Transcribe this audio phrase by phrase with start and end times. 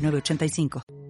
[0.00, 1.09] 906985.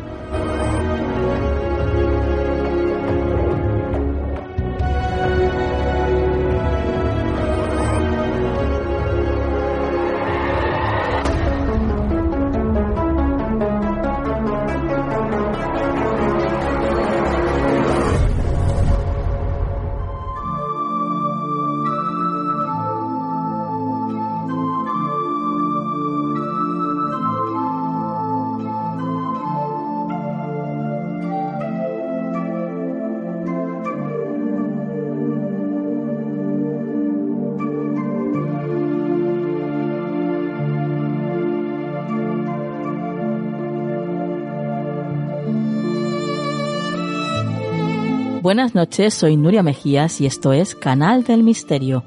[48.51, 52.03] Buenas noches, soy Nuria Mejías y esto es Canal del Misterio.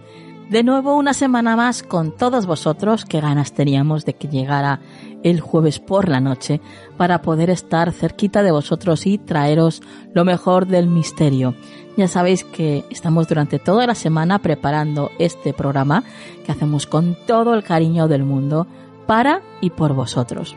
[0.50, 4.81] De nuevo una semana más con todos vosotros, qué ganas teníamos de que llegara
[5.22, 6.60] el jueves por la noche
[6.99, 9.81] para poder estar cerquita de vosotros y traeros
[10.12, 11.55] lo mejor del misterio.
[11.97, 16.05] Ya sabéis que estamos durante toda la semana preparando este programa
[16.44, 18.66] que hacemos con todo el cariño del mundo
[19.06, 20.55] para y por vosotros.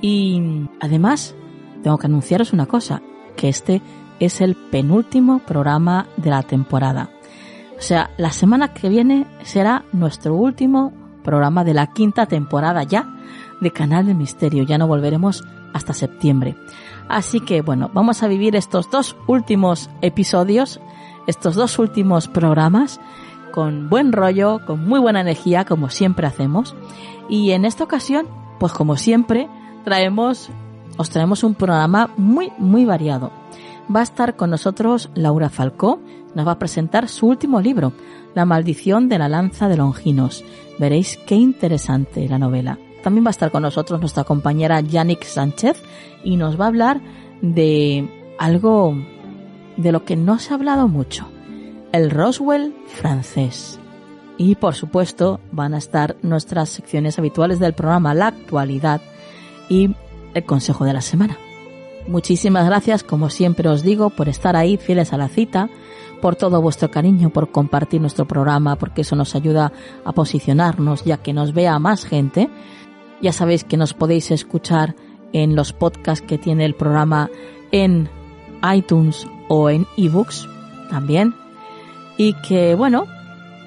[0.00, 0.40] Y
[0.78, 1.34] además,
[1.82, 3.02] tengo que anunciaros una cosa,
[3.34, 3.82] que este
[4.20, 7.10] es el penúltimo programa de la temporada.
[7.78, 10.92] O sea, la semana que viene será nuestro último
[11.22, 13.08] programa de la quinta temporada ya
[13.60, 14.64] de Canal del Misterio.
[14.64, 16.56] Ya no volveremos hasta septiembre.
[17.08, 20.80] Así que bueno, vamos a vivir estos dos últimos episodios,
[21.26, 23.00] estos dos últimos programas
[23.52, 26.74] con buen rollo, con muy buena energía, como siempre hacemos.
[27.28, 28.26] Y en esta ocasión,
[28.58, 29.48] pues como siempre,
[29.84, 30.50] traemos,
[30.96, 33.30] os traemos un programa muy, muy variado
[33.94, 36.00] va a estar con nosotros Laura Falcó,
[36.34, 37.92] nos va a presentar su último libro,
[38.34, 40.44] La maldición de la lanza de Longinos.
[40.78, 42.78] Veréis qué interesante la novela.
[43.02, 45.82] También va a estar con nosotros nuestra compañera Yannick Sánchez
[46.24, 47.00] y nos va a hablar
[47.40, 48.94] de algo
[49.76, 51.28] de lo que no se ha hablado mucho,
[51.92, 53.78] el Roswell francés.
[54.36, 59.00] Y por supuesto van a estar nuestras secciones habituales del programa La actualidad
[59.68, 59.94] y
[60.34, 61.38] el consejo de la semana.
[62.08, 65.68] Muchísimas gracias, como siempre os digo, por estar ahí fieles a la cita,
[66.22, 69.72] por todo vuestro cariño, por compartir nuestro programa, porque eso nos ayuda
[70.06, 72.48] a posicionarnos ya que nos vea más gente.
[73.20, 74.96] Ya sabéis que nos podéis escuchar
[75.34, 77.28] en los podcasts que tiene el programa
[77.72, 78.08] en
[78.74, 80.48] iTunes o en ebooks
[80.88, 81.34] también.
[82.16, 83.04] Y que bueno,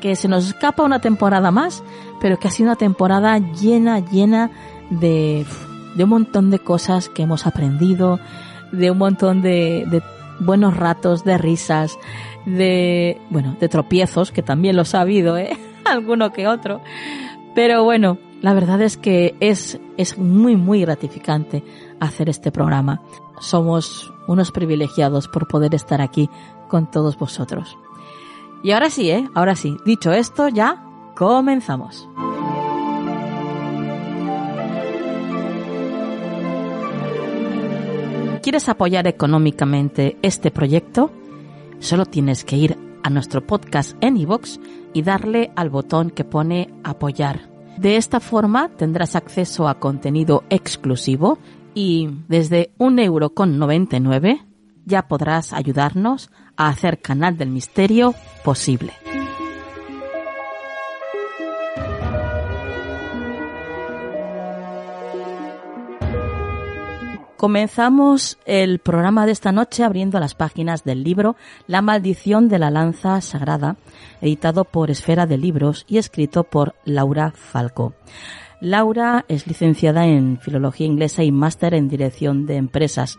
[0.02, 1.84] que se nos escapa una temporada más,
[2.20, 4.50] pero que ha sido una temporada llena, llena
[4.90, 5.46] de
[5.96, 8.20] de un montón de cosas que hemos aprendido,
[8.72, 10.02] de un montón de,
[10.40, 11.98] buenos ratos, de risas,
[12.46, 15.58] de, bueno, de tropiezos, que también los ha habido, ¿eh?
[15.86, 16.82] Alguno que otro.
[17.54, 21.64] Pero bueno, la verdad es que es, es muy, muy gratificante
[22.00, 23.02] hacer este programa.
[23.40, 26.30] Somos unos privilegiados por poder estar aquí
[26.68, 27.78] con todos vosotros.
[28.64, 29.28] Y ahora sí, ¿eh?
[29.34, 29.76] Ahora sí.
[29.86, 30.84] Dicho esto, ya
[31.16, 32.08] comenzamos.
[38.42, 41.12] ¿Quieres apoyar económicamente este proyecto?
[41.80, 44.18] Solo tienes que ir a nuestro podcast en
[44.94, 47.52] y darle al botón que pone apoyar.
[47.78, 51.38] De esta forma tendrás acceso a contenido exclusivo
[51.76, 54.42] y desde un euro con 99
[54.86, 58.94] ya podrás ayudarnos a hacer Canal del Misterio posible.
[67.42, 71.36] Comenzamos el programa de esta noche abriendo las páginas del libro
[71.66, 73.78] La maldición de la lanza sagrada,
[74.22, 77.96] editado por Esfera de Libros y escrito por Laura Falco.
[78.62, 83.18] Laura es licenciada en Filología Inglesa y máster en Dirección de Empresas.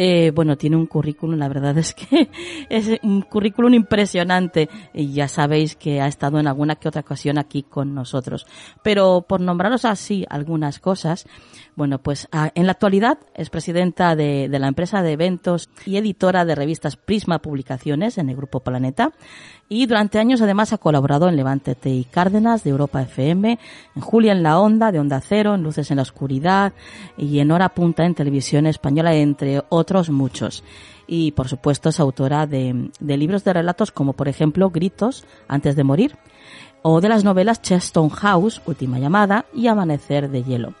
[0.00, 2.30] Eh, bueno, tiene un currículum, la verdad es que
[2.70, 7.36] es un currículum impresionante y ya sabéis que ha estado en alguna que otra ocasión
[7.36, 8.46] aquí con nosotros.
[8.84, 11.26] Pero por nombraros así algunas cosas,
[11.74, 15.96] bueno, pues ah, en la actualidad es presidenta de, de la empresa de eventos y
[15.96, 19.12] editora de revistas Prisma Publicaciones en el Grupo Planeta
[19.68, 23.58] y durante años además ha colaborado en Levante y Cárdenas de Europa FM,
[23.94, 26.72] en Julia en la Onda de Onda Cero, en Luces en la Oscuridad
[27.16, 30.64] y en Hora Punta en Televisión Española, entre otros muchos.
[31.06, 35.76] Y por supuesto es autora de, de libros de relatos como por ejemplo Gritos antes
[35.76, 36.16] de morir
[36.82, 40.74] o de las novelas Cheston House, Última llamada y Amanecer de hielo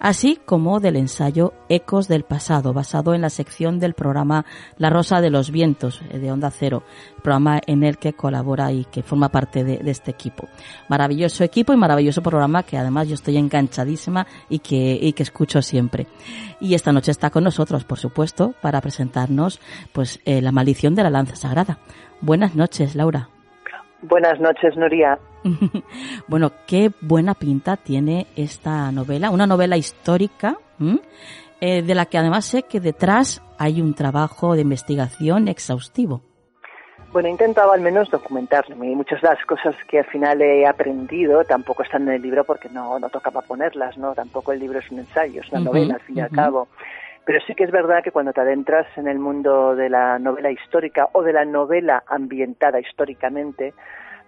[0.00, 4.44] así como del ensayo Ecos del pasado, basado en la sección del programa
[4.76, 6.82] La Rosa de los Vientos eh, de Onda Cero,
[7.22, 10.48] programa en el que colabora y que forma parte de, este equipo.
[10.88, 15.62] Maravilloso equipo y maravilloso programa que además yo estoy enganchadísima y que, y que escucho
[15.62, 16.06] siempre.
[16.60, 19.60] Y esta noche está con nosotros, por supuesto, para presentarnos
[19.92, 21.78] pues eh, La maldición de la lanza sagrada.
[22.20, 23.28] Buenas noches, Laura.
[24.02, 25.18] Buenas noches, Nuria.
[26.28, 30.56] bueno, qué buena pinta tiene esta novela, una novela histórica,
[31.60, 36.22] eh, de la que además sé que detrás hay un trabajo de investigación exhaustivo.
[37.12, 40.66] Bueno, he intentado al menos documentarme y muchas de las cosas que al final he
[40.66, 44.14] aprendido tampoco están en el libro porque no, no tocaba ponerlas, ¿no?
[44.14, 46.68] Tampoco el libro es un ensayo, es una novela al fin y al cabo.
[47.28, 50.50] Pero sí que es verdad que cuando te adentras en el mundo de la novela
[50.50, 53.74] histórica o de la novela ambientada históricamente,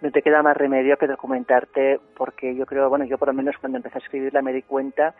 [0.03, 3.57] no te queda más remedio que documentarte, porque yo creo, bueno, yo por lo menos
[3.57, 5.15] cuando empecé a escribirla me di cuenta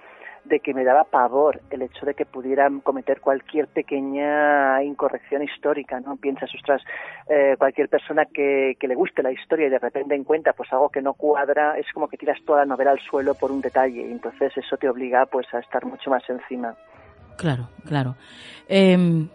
[0.45, 6.01] de que me daba pavor el hecho de que pudieran cometer cualquier pequeña incorrección histórica,
[6.01, 6.19] ¿no?
[6.19, 6.83] Piensas, ostras,
[7.31, 10.91] eh, cualquier persona que, que le guste la historia y de repente encuentra pues algo
[10.91, 14.03] que no cuadra, es como que tiras toda la novela al suelo por un detalle,
[14.03, 16.77] y entonces eso te obliga pues a estar mucho más encima.
[17.41, 18.17] Claro, claro.
[18.69, 19.31] Em,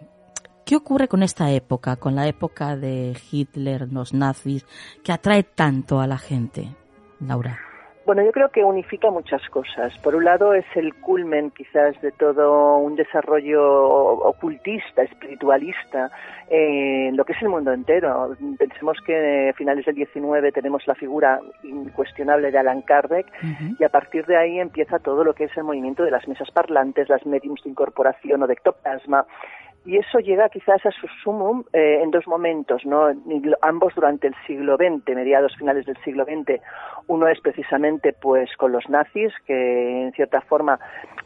[0.64, 4.64] ¿Qué ocurre con esta época, con la época de Hitler, los nazis,
[5.02, 6.72] que atrae tanto a la gente,
[7.18, 7.58] Laura?
[8.06, 9.98] Bueno, yo creo que unifica muchas cosas.
[9.98, 16.12] Por un lado es el culmen quizás de todo un desarrollo ocultista, espiritualista,
[16.48, 18.36] en lo que es el mundo entero.
[18.58, 23.26] Pensemos que a finales del 19 tenemos la figura incuestionable de Alan Kardec
[23.76, 26.52] y a partir de ahí empieza todo lo que es el movimiento de las mesas
[26.52, 29.26] parlantes, las mediums de incorporación o de ectoplasma
[29.86, 33.08] y eso llega quizás a su sumum eh, en dos momentos, ¿no?
[33.62, 36.60] ambos durante el siglo XX, mediados finales del siglo XX.
[37.06, 40.78] Uno es precisamente pues con los nazis, que en cierta forma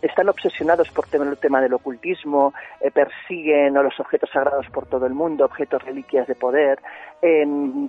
[0.02, 5.06] están obsesionados por el tema del ocultismo, eh, persiguen a los objetos sagrados por todo
[5.06, 6.78] el mundo, objetos reliquias de poder.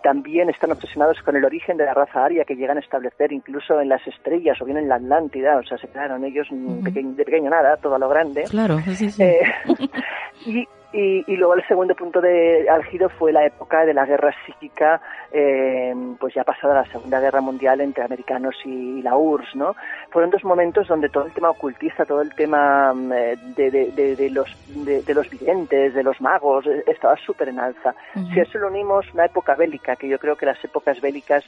[0.03, 3.79] también están obsesionados con el origen de la raza aria que llegan a establecer incluso
[3.79, 7.49] en las estrellas o bien en la Atlántida, o sea, se quedaron ellos de pequeño
[7.49, 8.43] nada, todo a lo grande.
[8.49, 9.23] Claro, sí, sí.
[9.23, 9.41] Eh,
[10.93, 15.01] y, y, luego el segundo punto de álgido fue la época de la guerra psíquica,
[15.31, 19.75] eh, pues ya pasada la Segunda Guerra Mundial entre americanos y, la URSS, ¿no?
[20.09, 24.15] Fueron dos momentos donde todo el tema ocultista, todo el tema mm, eh, de, de,
[24.15, 27.95] de, los, de, los videntes, de los magos, eh, estaba súper en alza.
[28.13, 31.45] Si a eso lo unimos una época bélica, que yo creo que las épocas bélicas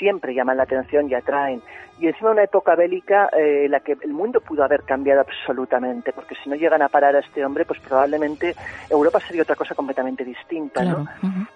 [0.00, 1.62] siempre llaman la atención y atraen.
[2.00, 6.12] Y encima una época bélica eh, en la que el mundo pudo haber cambiado absolutamente,
[6.12, 8.56] porque si no llegan a parar a este hombre, pues probablemente
[8.88, 11.06] Europa sería otra cosa completamente distinta, ¿no?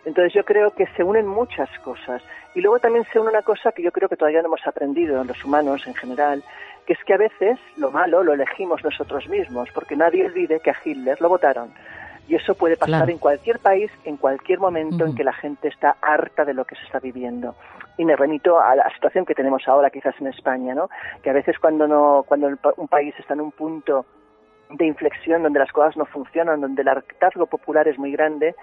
[0.04, 2.22] Entonces yo creo que se unen muchas cosas.
[2.54, 5.24] Y luego también se une una cosa que yo creo que todavía no hemos aprendido
[5.24, 6.44] los humanos en general,
[6.86, 10.70] que es que a veces lo malo lo elegimos nosotros mismos, porque nadie olvide que
[10.70, 11.72] a Hitler lo votaron.
[12.26, 15.96] Y eso puede pasar en cualquier país, en cualquier momento en que la gente está
[16.00, 17.54] harta de lo que se está viviendo
[17.96, 20.88] y me remito a la situación que tenemos ahora quizás en España, ¿no?
[21.22, 24.04] Que a veces cuando no cuando un país está en un punto
[24.70, 28.54] de inflexión donde las cosas no funcionan, donde el hartazgo popular es muy grande,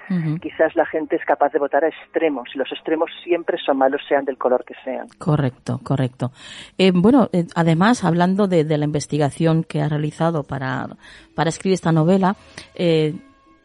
[0.41, 4.01] quizás la gente es capaz de votar a extremos y los extremos siempre son malos,
[4.10, 5.08] sean del color que sean.
[5.18, 6.32] Correcto, correcto.
[6.77, 10.88] Eh, bueno, eh, además, hablando de, la investigación que ha realizado para,
[11.36, 12.36] para escribir esta novela,
[12.75, 13.13] eh,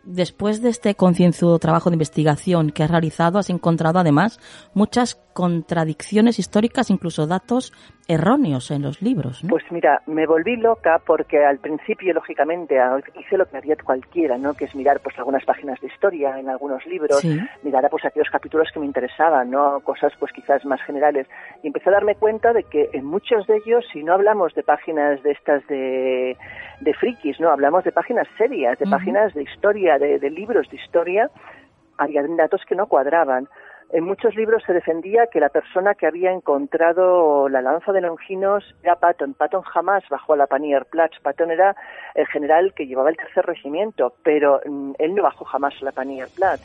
[0.07, 4.39] después de este concienzudo trabajo de investigación que has realizado, has encontrado además
[4.73, 7.73] muchas contradicciones históricas, incluso datos
[8.09, 9.43] erróneos en los libros.
[9.49, 12.77] Pues mira, me volví loca porque al principio, lógicamente,
[13.19, 14.55] hice lo que haría cualquiera, ¿no?
[14.55, 17.23] Que es mirar pues algunas páginas de historia en algunos libros,
[17.63, 19.81] mirar pues aquellos capítulos que me interesaban, ¿no?
[19.81, 21.27] Cosas pues quizás más generales.
[21.63, 24.63] Y empecé a darme cuenta de que en muchos de ellos, si no hablamos de
[24.63, 26.37] páginas de estas de,
[26.81, 27.51] de frikis, ¿no?
[27.51, 31.31] Hablamos de páginas serias, de páginas de historia, de, de libros de historia,
[31.99, 33.49] había datos que no cuadraban.
[33.91, 38.65] En muchos libros se defendía que la persona que había encontrado la lanza de Longinos
[38.83, 39.35] era Patton.
[39.35, 41.21] Patton jamás bajó a la Panierplatz.
[41.23, 41.77] Patton era
[42.17, 45.93] el general que llevaba el tercer regimiento, pero mm, él no bajó jamás a la
[45.93, 46.63] Panierplatz.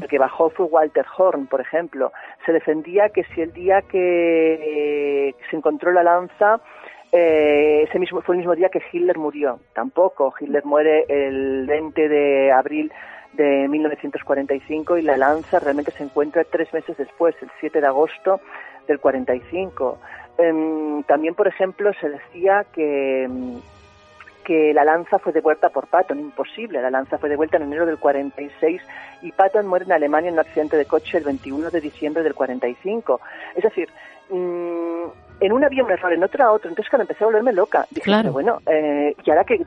[0.00, 2.10] El que bajó fue Walter Horn, por ejemplo.
[2.46, 6.58] Se defendía que si el día que se encontró la lanza
[7.12, 9.60] eh, ese mismo fue el mismo día que Hitler murió.
[9.74, 10.34] Tampoco.
[10.40, 12.90] Hitler muere el 20 de abril
[13.34, 18.40] de 1945 y la lanza realmente se encuentra tres meses después, el 7 de agosto
[18.88, 19.98] del 45.
[20.38, 23.60] Em, también, por ejemplo, se decía que, em,
[24.44, 27.98] que la lanza fue devuelta por Patton, imposible, la lanza fue devuelta en enero del
[27.98, 28.82] 46
[29.22, 32.34] y Patton muere en Alemania en un accidente de coche el 21 de diciembre del
[32.34, 33.20] 45.
[33.54, 33.88] Es decir,
[34.30, 35.04] mm,
[35.40, 36.68] en una había un error, en otra otro.
[36.68, 39.60] Entonces, cuando empecé a volverme loca, dije, bueno, eh, ¿y ahora que,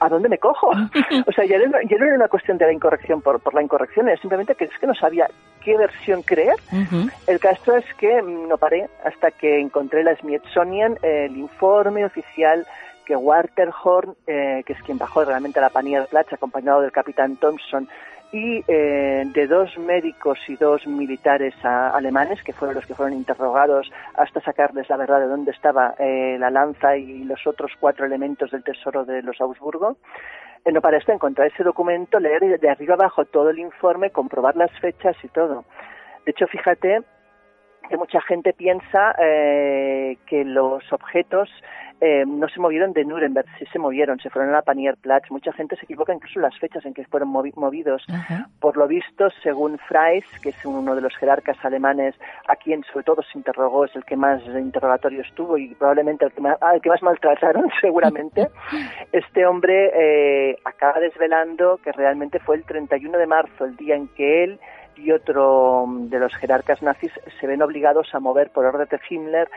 [0.00, 0.68] a, dónde me cojo?
[1.26, 4.20] o sea, ya no, era una cuestión de la incorrección por, por la incorrección, es
[4.20, 5.28] simplemente que es que no sabía
[5.64, 6.56] qué versión creer.
[7.26, 12.66] El caso es que mm, no paré hasta que encontré la Smithsonian, el informe oficial
[13.04, 16.92] que Walter Horn, eh, que es quien bajó realmente a la Panier Platz, acompañado del
[16.92, 17.88] capitán Thompson,
[18.32, 23.92] y eh, de dos médicos y dos militares alemanes, que fueron los que fueron interrogados
[24.14, 28.50] hasta sacarles la verdad de dónde estaba eh, la lanza y los otros cuatro elementos
[28.50, 29.98] del tesoro de los Augsburgo.
[30.64, 34.56] Eh, no para esto encontrar ese documento, leer de arriba abajo todo el informe, comprobar
[34.56, 35.64] las fechas y todo.
[36.24, 37.02] De hecho, fíjate
[37.88, 41.48] que mucha gente piensa que los objetos
[42.04, 45.30] eh, no se movieron de Nuremberg, sí se movieron, se fueron a la Panierplatz.
[45.30, 48.04] Mucha gente se equivoca incluso las fechas en que fueron movidos.
[48.58, 52.16] Por lo visto, según Freis, que es uno de los jerarcas alemanes
[52.48, 56.32] a quien sobre todo se interrogó, es el que más interrogatorios tuvo y probablemente el
[56.32, 58.48] que más, que más maltrataron, seguramente,
[59.12, 64.08] este hombre eh, acaba desvelando que realmente fue el 31 de marzo, el día en
[64.08, 64.58] que él
[65.02, 69.48] y otro de los jerarcas nazis se ven obligados a mover por orden de Himmler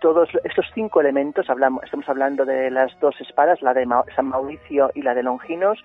[0.00, 4.90] todos estos cinco elementos, hablamos, estamos hablando de las dos espadas, la de San Mauricio
[4.94, 5.78] y la de Longinos,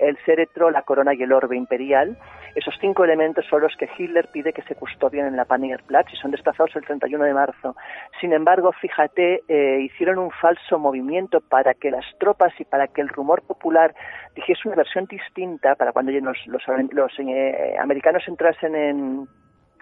[0.00, 2.16] el céretro, la corona y el orbe imperial.
[2.54, 6.16] Esos cinco elementos son los que Hitler pide que se custodien en la Panierplatz y
[6.16, 7.76] son desplazados el 31 de marzo.
[8.20, 13.00] Sin embargo, fíjate, eh, hicieron un falso movimiento para que las tropas y para que
[13.00, 13.94] el rumor popular
[14.34, 16.62] dijese una versión distinta para cuando los, los,
[17.18, 19.28] eh, americanos entrasen en,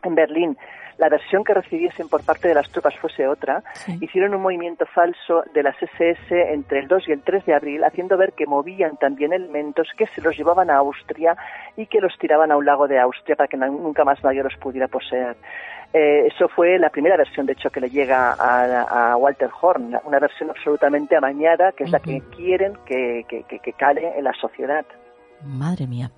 [0.03, 0.57] en Berlín
[0.99, 3.63] la versión que recibiesen por parte de las tropas fuese otra,
[4.01, 7.85] hicieron un movimiento falso de las SS entre el 2 y el 3 de abril,
[7.85, 11.37] haciendo ver que movían también elementos que se los llevaban a Austria
[11.77, 14.57] y que los tiraban a un lago de Austria para que nunca más nadie los
[14.57, 15.37] pudiera poseer.
[15.95, 20.19] Eh, eso fue la primera versión, de hecho, que le llega a, Walter Horn, una
[20.19, 24.85] versión absolutamente amañada, que es la que quieren que, que, que cale en la sociedad.
[25.45, 26.11] Madre mía.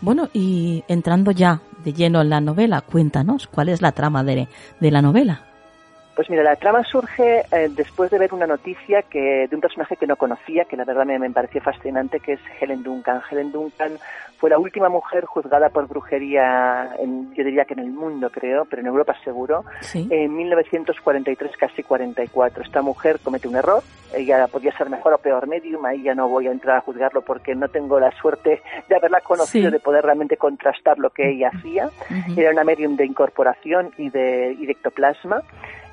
[0.00, 4.48] Bueno, y entrando ya de lleno en la novela, cuéntanos, ¿cuál es la trama de,
[4.80, 5.51] de la novela?
[6.22, 9.96] Pues mira, la trama surge eh, después de ver una noticia que de un personaje
[9.96, 13.22] que no conocía, que la verdad me, me pareció fascinante, que es Helen Duncan.
[13.28, 13.98] Helen Duncan
[14.38, 18.66] fue la última mujer juzgada por brujería, en, yo diría que en el mundo creo,
[18.66, 19.64] pero en Europa seguro,
[19.94, 22.62] en 1943, casi 44.
[22.62, 23.82] Esta mujer comete un error,
[24.14, 27.22] ella podía ser mejor o peor medium, ahí ya no voy a entrar a juzgarlo
[27.22, 31.50] porque no tengo la suerte de haberla conocido, de poder realmente contrastar lo que ella
[31.52, 31.90] hacía.
[32.36, 35.42] Era una medium de incorporación y de, y de ectoplasma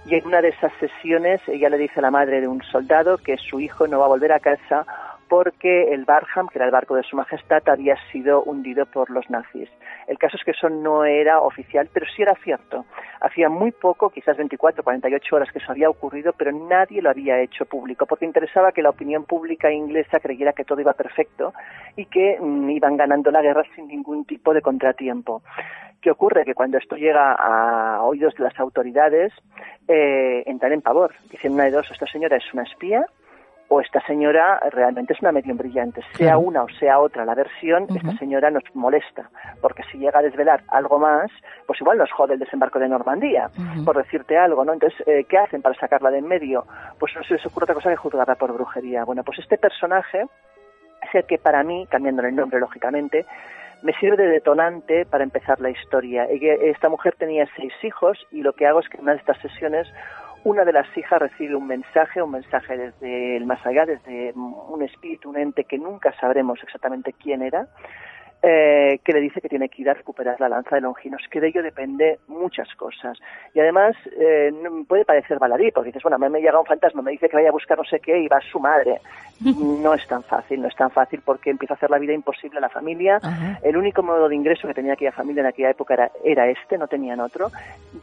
[0.05, 3.17] y en una de esas sesiones ella le dice a la madre de un soldado
[3.17, 4.85] que su hijo no va a volver a casa
[5.29, 9.29] porque el Barham, que era el barco de su majestad, había sido hundido por los
[9.29, 9.69] nazis.
[10.07, 12.85] El caso es que eso no era oficial, pero sí era cierto.
[13.21, 17.39] Hacía muy poco, quizás 24, 48 horas que eso había ocurrido, pero nadie lo había
[17.39, 21.53] hecho público, porque interesaba que la opinión pública inglesa creyera que todo iba perfecto
[21.95, 25.43] y que mm, iban ganando la guerra sin ningún tipo de contratiempo.
[26.01, 26.43] ¿Qué ocurre?
[26.43, 29.31] Que cuando esto llega a oídos de las autoridades,
[29.87, 31.13] eh, entran en pavor.
[31.29, 33.05] Dicen una de dos, esta señora es una espía
[33.69, 36.01] o esta señora realmente es una medium brillante.
[36.15, 39.29] Sea una o sea otra la versión, esta señora nos molesta,
[39.61, 41.31] porque si llega a desvelar algo más,
[41.65, 43.49] pues igual nos jode el desembarco de Normandía,
[43.85, 44.73] por decirte algo, ¿no?
[44.73, 46.65] Entonces, eh, ¿qué hacen para sacarla de en medio?
[46.99, 49.05] Pues no se les ocurre otra cosa que juzgarla por brujería.
[49.05, 50.25] Bueno, pues este personaje
[51.11, 53.25] ser que para mí, cambiándole el nombre lógicamente,
[53.81, 56.25] me sirve de detonante para empezar la historia.
[56.25, 59.39] Esta mujer tenía seis hijos y lo que hago es que en una de estas
[59.39, 59.87] sesiones
[60.43, 64.81] una de las hijas recibe un mensaje, un mensaje desde el más allá, desde un
[64.83, 67.67] espíritu, un ente que nunca sabremos exactamente quién era,
[68.41, 71.41] eh, que le dice que tiene que ir a recuperar la lanza de Longinos, que
[71.41, 73.17] de ello depende muchas cosas.
[73.53, 74.51] Y además eh,
[74.87, 77.49] puede parecer baladí, porque dices, bueno, me, me llega un fantasma, me dice que vaya
[77.49, 79.01] a buscar no sé qué y va su madre.
[79.79, 82.57] No es tan fácil, no es tan fácil porque empieza a hacer la vida imposible
[82.57, 83.19] a la familia.
[83.63, 86.77] El único modo de ingreso que tenía aquella familia en aquella época era, era este,
[86.77, 87.49] no tenían otro.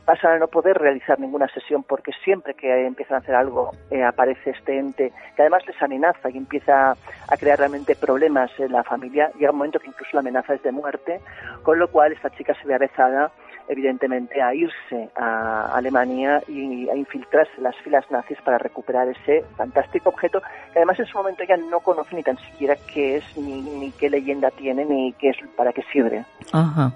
[0.05, 4.03] Pasan a no poder realizar ninguna sesión porque siempre que empiezan a hacer algo eh,
[4.03, 8.83] aparece este ente que además les amenaza y empieza a crear realmente problemas en la
[8.83, 9.31] familia.
[9.39, 11.21] Llega un momento que incluso la amenaza es de muerte,
[11.63, 13.31] con lo cual esta chica se ve avezada
[13.69, 19.45] evidentemente a irse a Alemania y a infiltrarse en las filas nazis para recuperar ese
[19.57, 20.41] fantástico objeto
[20.73, 23.91] que además en su momento ella no conoce ni tan siquiera qué es ni, ni
[23.93, 26.25] qué leyenda tiene ni qué es para qué sirve.
[26.53, 26.93] Ajá.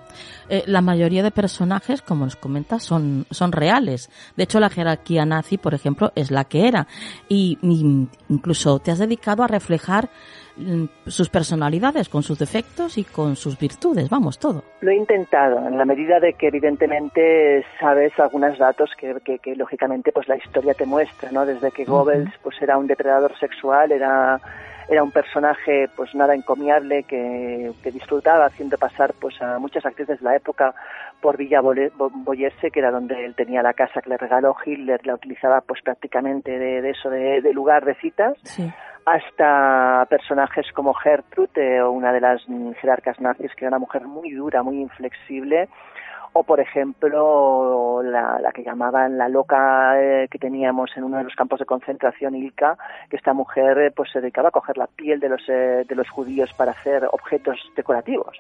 [0.49, 4.11] Eh, la mayoría de personajes, como nos comentas, son, son reales.
[4.37, 6.87] De hecho, la jerarquía nazi, por ejemplo, es la que era.
[7.29, 7.59] y
[8.29, 10.09] incluso te has dedicado a reflejar
[11.07, 14.65] sus personalidades, con sus defectos y con sus virtudes, vamos, todo.
[14.81, 20.13] Lo he intentado, en la medida de que evidentemente sabes algunos datos que, que, lógicamente
[20.13, 21.47] pues la historia te muestra, ¿no?
[21.47, 24.41] Desde que Goebbels pues era un depredador sexual, era
[24.91, 30.19] era un personaje pues nada encomiable que, que, disfrutaba haciendo pasar pues a muchas actrices
[30.19, 30.75] de la época
[31.21, 35.15] por Villa Boyerse, que era donde él tenía la casa que le regaló Hitler, la
[35.15, 38.37] utilizaba pues prácticamente de, eso de, lugar de citas.
[38.43, 38.71] Sí
[39.07, 42.43] hasta personajes como Gertrude, o una de las
[42.81, 45.69] jerarcas nazis, que era una mujer muy dura, muy inflexible,
[46.33, 51.25] o por ejemplo la, la que llamaban la loca eh, que teníamos en uno de
[51.25, 52.77] los campos de concentración Ilka
[53.09, 55.95] que esta mujer eh, pues se dedicaba a coger la piel de los eh, de
[55.95, 58.39] los judíos para hacer objetos decorativos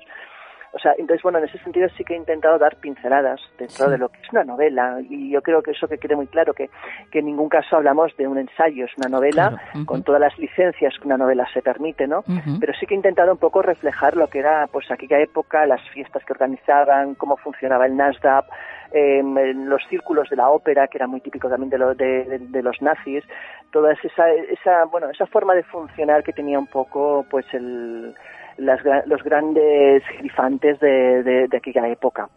[0.72, 3.98] o sea, entonces, bueno, en ese sentido sí que he intentado dar pinceladas dentro de
[3.98, 4.98] lo que es una novela.
[5.08, 6.70] Y yo creo que eso que quede muy claro, que,
[7.10, 9.60] que en ningún caso hablamos de un ensayo, es una novela.
[9.84, 12.22] Con todas las licencias que una novela se permite, ¿no?
[12.60, 15.82] Pero sí que he intentado un poco reflejar lo que era, pues, aquella época, las
[15.90, 18.44] fiestas que organizaban, cómo funcionaba el Nasdaq,
[18.92, 22.62] eh, los círculos de la ópera, que era muy típico también de, lo, de, de,
[22.62, 23.24] los nazis,
[23.70, 28.14] toda esa, esa, bueno, esa forma de funcionar que tenía un poco, pues, el
[28.60, 32.28] los grandes grifantes de, aquella época.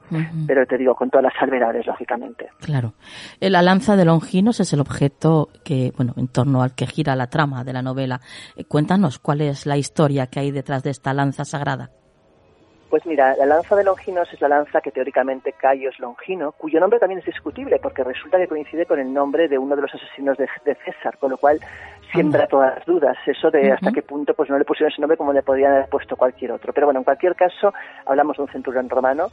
[0.48, 2.50] Pero te digo, con todas las salvedades, lógicamente.
[2.60, 2.94] Claro.
[3.40, 7.28] La lanza de Longinos es el objeto que, bueno, en torno al que gira la
[7.28, 8.22] trama de la novela.
[8.56, 11.92] Eh, cuéntanos cuál es la historia que hay detrás de esta lanza sagrada.
[12.94, 16.80] Pues mira, la lanza de Longinos es la lanza que teóricamente Cayo es Longino, cuyo
[16.80, 19.96] nombre también es discutible porque resulta que coincide con el nombre de uno de los
[19.96, 20.48] asesinos de,
[20.86, 21.60] César, con lo cual
[22.12, 23.18] siembra todas las dudas.
[23.26, 25.90] Eso de hasta qué punto pues no le pusieron ese nombre como le podrían haber
[25.90, 26.72] puesto cualquier otro.
[26.72, 27.74] Pero bueno, en cualquier caso,
[28.06, 29.32] hablamos de un centurión romano.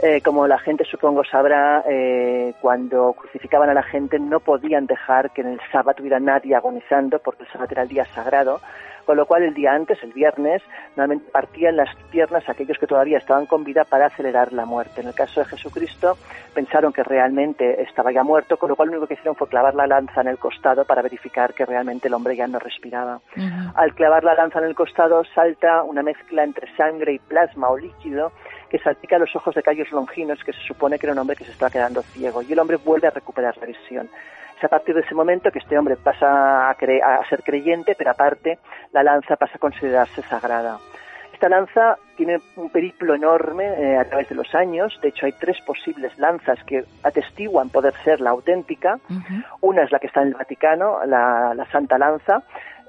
[0.00, 5.32] Eh, como la gente supongo sabrá, eh, cuando crucificaban a la gente no podían dejar
[5.32, 8.60] que en el sábado hubiera nadie agonizando porque el sábado era el día sagrado
[9.10, 10.62] con lo cual el día antes, el viernes,
[10.94, 15.00] normalmente partían las piernas a aquellos que todavía estaban con vida para acelerar la muerte.
[15.00, 16.16] En el caso de Jesucristo,
[16.54, 19.74] pensaron que realmente estaba ya muerto, con lo cual lo único que hicieron fue clavar
[19.74, 23.20] la lanza en el costado para verificar que realmente el hombre ya no respiraba.
[23.74, 27.76] Al clavar la lanza en el costado, salta una mezcla entre sangre y plasma o
[27.76, 28.30] líquido
[28.68, 31.44] que salpica los ojos de Cayos Longinos, que se supone que era un hombre que
[31.44, 34.08] se estaba quedando ciego, y el hombre vuelve a recuperar la visión.
[34.60, 38.10] Es a partir de ese momento que este hombre pasa a, a ser creyente, pero
[38.10, 38.58] aparte
[38.92, 40.76] la lanza pasa a considerarse sagrada.
[41.32, 44.92] Esta lanza tiene un periplo enorme eh, a través de los años.
[45.00, 48.98] De hecho, hay tres posibles lanzas que atestiguan poder ser la auténtica.
[49.62, 52.42] Una es la que está en el Vaticano, la, la Santa Lanza,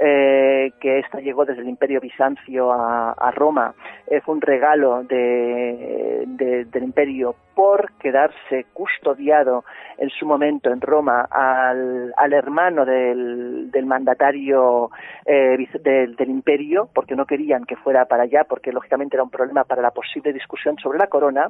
[0.04, 3.74] eh, que esta llegó desde el Imperio Bizancio a, Roma.
[4.08, 9.64] Eh, fue un regalo de, del Imperio por quedarse custodiado
[10.00, 14.90] en su momento en Roma al, al hermano del, del mandatario
[15.26, 19.64] eh, del, Imperio, porque no querían que fuera para allá, porque lógicamente era un problema
[19.64, 21.50] para la posible discusión sobre la corona.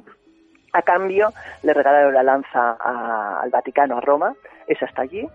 [0.74, 1.30] A cambio,
[1.62, 4.34] le regalaron la lanza al Vaticano, a Roma,
[4.66, 5.28] esa está allí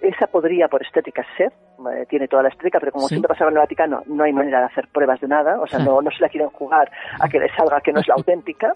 [0.00, 1.52] esa podría por estética ser,
[1.92, 4.60] eh, tiene toda la estética, pero como siempre pasaba en el Vaticano, no hay manera
[4.60, 7.38] de hacer pruebas de nada, o sea, no, no se la quieren jugar a que
[7.38, 8.72] le salga que no es la auténtica.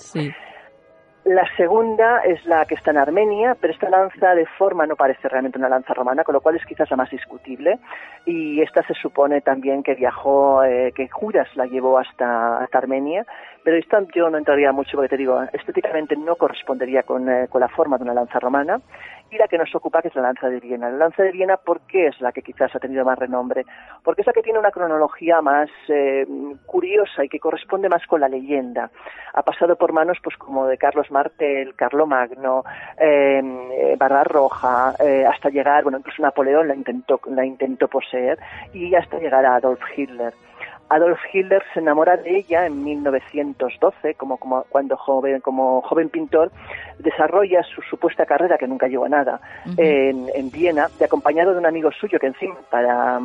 [1.24, 5.28] La segunda es la que está en Armenia, pero esta lanza de forma no parece
[5.28, 7.78] realmente una lanza romana, con lo cual es quizás la más discutible.
[8.24, 13.26] Y esta se supone también que viajó, eh, que Judas la llevó hasta, Armenia,
[13.62, 17.60] pero esta yo no entraría mucho porque te digo, estéticamente no correspondería con, eh, con
[17.60, 18.80] la forma de una lanza romana
[19.30, 20.90] y la que nos ocupa, que es la lanza de Viena.
[20.90, 23.64] La lanza de Viena, ¿por qué es la que quizás ha tenido más renombre?
[24.02, 26.26] Porque es la que tiene una cronología más eh,
[26.66, 28.90] curiosa y que corresponde más con la leyenda.
[29.34, 32.64] Ha pasado por manos pues como de Carlos Martel, Carlomagno,
[32.98, 38.38] eh, Barbarroja, eh, hasta llegar, bueno, incluso Napoleón la intentó, la intentó poseer
[38.72, 40.34] y hasta llegar a Adolf Hitler.
[40.90, 46.50] Adolf Hitler se enamora de ella en 1912, como, como cuando joven, como joven pintor,
[46.98, 49.40] desarrolla su supuesta carrera, que nunca llegó a nada,
[49.76, 53.20] en, en, Viena, de acompañado de un amigo suyo, que encima, para,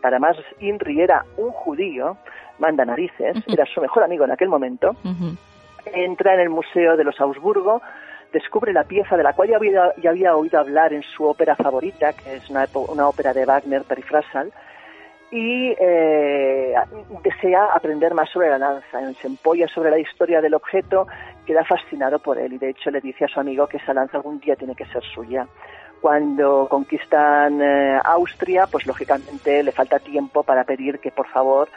[0.00, 2.16] para más Inri, era un judío,
[2.58, 4.96] manda narices, era su mejor amigo en aquel momento,
[5.92, 7.82] entra en el Museo de los Augsburgo,
[8.32, 11.54] descubre la pieza de la cual ya había, ya había oído hablar en su ópera
[11.54, 14.50] favorita, que es una, una ópera de Wagner, Perifrasal,
[15.30, 16.74] y eh,
[17.22, 19.12] desea aprender más sobre la lanza.
[19.20, 21.06] Se empolla sobre la historia del objeto,
[21.46, 24.16] queda fascinado por él y de hecho le dice a su amigo que esa lanza
[24.16, 25.46] algún día tiene que ser suya.
[26.00, 31.68] Cuando conquistan eh, Austria, pues lógicamente le falta tiempo para pedir que por favor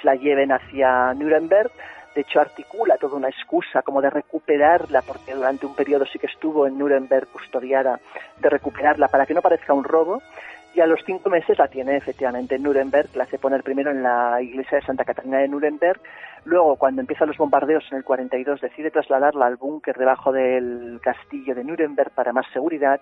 [0.00, 1.70] se la lleven hacia Nuremberg.
[2.14, 6.26] De hecho, articula toda una excusa como de recuperarla, porque durante un periodo sí que
[6.26, 8.00] estuvo en Nuremberg custodiada,
[8.38, 10.20] de recuperarla para que no parezca un robo
[10.74, 14.02] y a los cinco meses la tiene efectivamente en Nuremberg, la hace poner primero en
[14.02, 16.00] la iglesia de Santa Catarina de Nuremberg,
[16.44, 21.54] luego cuando empiezan los bombardeos en el 42 decide trasladarla al búnker debajo del castillo
[21.54, 23.00] de Nuremberg para más seguridad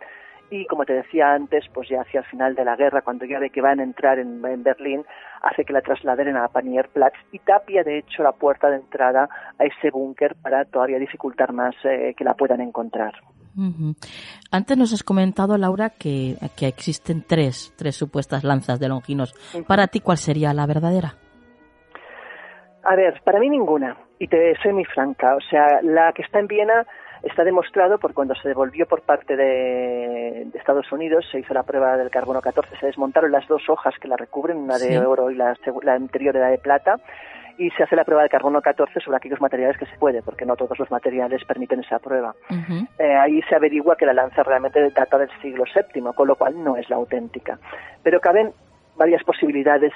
[0.51, 3.39] y como te decía antes, pues ya hacia el final de la guerra, cuando ya
[3.39, 5.05] ve que van a entrar en, Berlín,
[5.43, 9.29] hace que la trasladen a Panierplatz y tapia de hecho la puerta de entrada
[9.59, 13.15] a ese búnker para todavía dificultar más eh, que la puedan encontrar.
[14.51, 19.35] Antes nos has comentado, Laura, que, que, existen tres, tres supuestas lanzas de Longinos.
[19.67, 21.15] Para ti, ¿cuál sería la verdadera?
[22.85, 23.97] A ver, para mí ninguna.
[24.19, 25.37] Y te soy muy franca.
[25.37, 26.87] O sea, la que está en Viena
[27.23, 31.97] está demostrado por cuando se devolvió por parte de, Estados Unidos, se hizo la prueba
[31.97, 35.35] del carbono 14, se desmontaron las dos hojas que la recubren, una de oro y
[35.35, 37.01] la, la anterior era de plata
[37.59, 40.47] y se hace la prueba de carbono 14 sobre aquellos materiales que se puede, porque
[40.47, 42.35] no todos los materiales permiten esa prueba.
[42.99, 46.63] Eh, ahí se averigua que la lanza realmente data del siglo VII, con lo cual
[46.63, 47.59] no es la auténtica.
[48.03, 48.53] Pero caben
[48.97, 49.93] varias posibilidades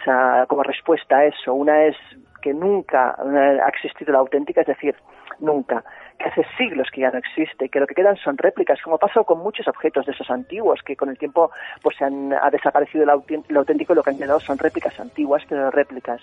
[0.48, 1.54] como respuesta a eso.
[1.54, 1.96] Una es
[2.42, 4.96] que nunca ha existido la auténtica, es decir,
[5.38, 5.84] nunca
[6.18, 9.24] que hace siglos que ya no existe, que lo que quedan son réplicas, como pasado
[9.24, 11.50] con muchos objetos de esos antiguos, que con el tiempo
[11.82, 13.12] pues han, ha desaparecido lo,
[13.58, 16.20] auténtico y lo que han quedado son réplicas antiguas, pero réplicas.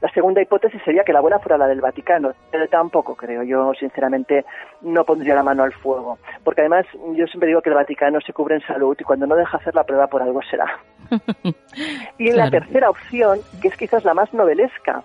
[0.00, 3.42] La segunda hipótesis sería que la buena fuera la del Vaticano, pero tampoco creo.
[3.42, 4.44] Yo, sinceramente,
[4.82, 8.32] no pondría la mano al fuego, porque además yo siempre digo que el Vaticano se
[8.32, 10.66] cubre en salud y cuando no deja hacer la prueba por algo será.
[12.18, 15.02] y en la tercera opción, que es quizás la más novelesca,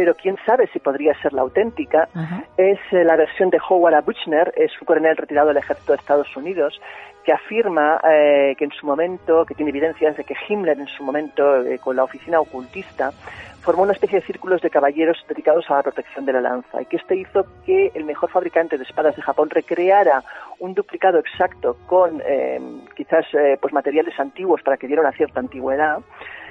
[0.00, 2.08] pero quién sabe si podría ser la auténtica,
[2.56, 4.00] es eh, la versión de Howard A.
[4.00, 6.80] Buchner, es un coronel retirado del ejército de Estados Unidos,
[7.22, 11.04] que afirma eh, que en su momento, que tiene evidencias de que Himmler en su
[11.04, 13.10] momento, eh, con la oficina ocultista,
[13.60, 16.86] formó una especie de círculos de caballeros dedicados a la protección de la lanza y
[16.86, 20.24] que este hizo que el mejor fabricante de espadas de Japón recreara
[20.60, 22.22] un duplicado exacto con
[22.96, 23.26] quizás
[23.60, 25.98] pues materiales antiguos para que diera una cierta antigüedad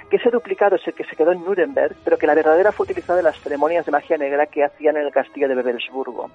[0.10, 2.86] que ese duplicado es el que se quedó en Nuremberg, pero que la verdadera fue
[2.86, 6.30] utilizada en las ceremonias de magia negra que hacían en el castillo de Bebelsburgo.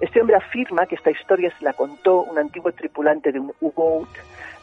[0.00, 4.08] Este hombre afirma que esta historia se la contó un antiguo tripulante de un U-boat,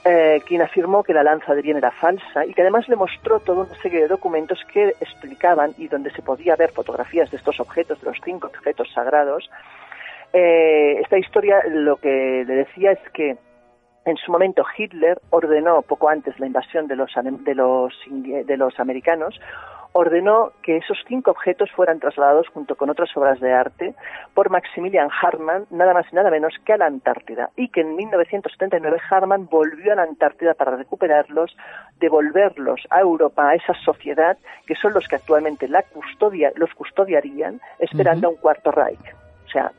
[0.03, 3.39] eh, quien afirmó que la lanza de bien era falsa y que además le mostró
[3.39, 7.59] toda una serie de documentos que explicaban y donde se podía ver fotografías de estos
[7.59, 9.49] objetos, de los cinco objetos sagrados.
[10.33, 13.37] Eh, esta historia lo que le decía es que
[14.09, 18.79] en su momento Hitler ordenó, poco antes la invasión de los, de los, de los
[18.79, 19.39] americanos,
[19.93, 23.95] ordenó que esos cinco objetos fueran trasladados junto con otras obras de arte
[24.33, 27.95] por Maximilian Hartmann, nada más y nada menos que a la Antártida, y que en
[27.95, 31.55] 1979 Hartmann volvió a la Antártida para recuperarlos,
[31.99, 37.59] devolverlos a Europa, a esa sociedad que son los que actualmente la custodia, los custodiarían,
[37.79, 39.15] esperando a un cuarto Reich.
[39.47, 39.71] O sea,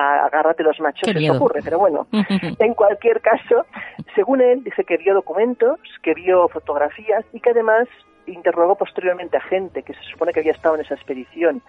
[0.00, 2.06] agárrate los machos, eso ocurre, pero bueno,
[2.58, 3.66] en cualquier caso,
[4.14, 7.88] según él, dice que vio documentos, que vio fotografías y que además
[8.26, 11.62] interrogó posteriormente a gente que se supone que había estado en esa expedición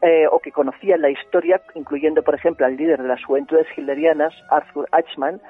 [0.00, 4.34] eh, o que conocía la historia, incluyendo, por ejemplo, al líder de las juventudes hilderianas,
[4.50, 5.40] Arthur Eichmann,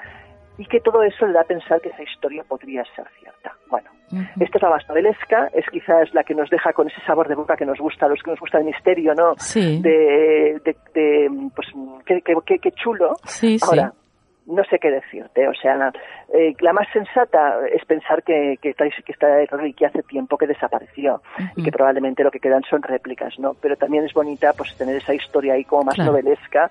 [0.62, 3.52] y que todo eso le da a pensar que esa historia podría ser cierta.
[3.68, 3.90] Bueno,
[4.38, 7.34] esta es la más novelesca, es quizás la que nos deja con ese sabor de
[7.34, 9.34] boca que nos gusta, a los que nos gusta el misterio, ¿no?
[9.38, 9.80] Sí.
[9.82, 11.66] De, de, pues,
[12.06, 13.14] qué, qué, qué chulo.
[13.24, 13.92] Sí, Ahora,
[14.46, 15.48] no sé qué decirte.
[15.48, 15.92] O sea,
[16.34, 21.22] eh, la más sensata es pensar que, que, que esta reliquia hace tiempo que desapareció
[21.56, 23.54] y que probablemente lo que quedan son réplicas, ¿no?
[23.54, 26.70] Pero también es bonita pues tener esa historia ahí como más novelesca,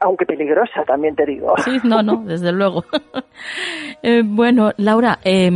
[0.00, 1.54] aunque peligrosa, también te digo.
[1.58, 2.84] Sí, no, no, desde luego.
[4.02, 5.50] eh, bueno, Laura, eh,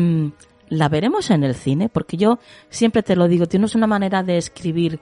[0.69, 1.89] ¿la veremos en el cine?
[1.89, 4.99] Porque yo siempre te lo digo, tienes una manera de escribir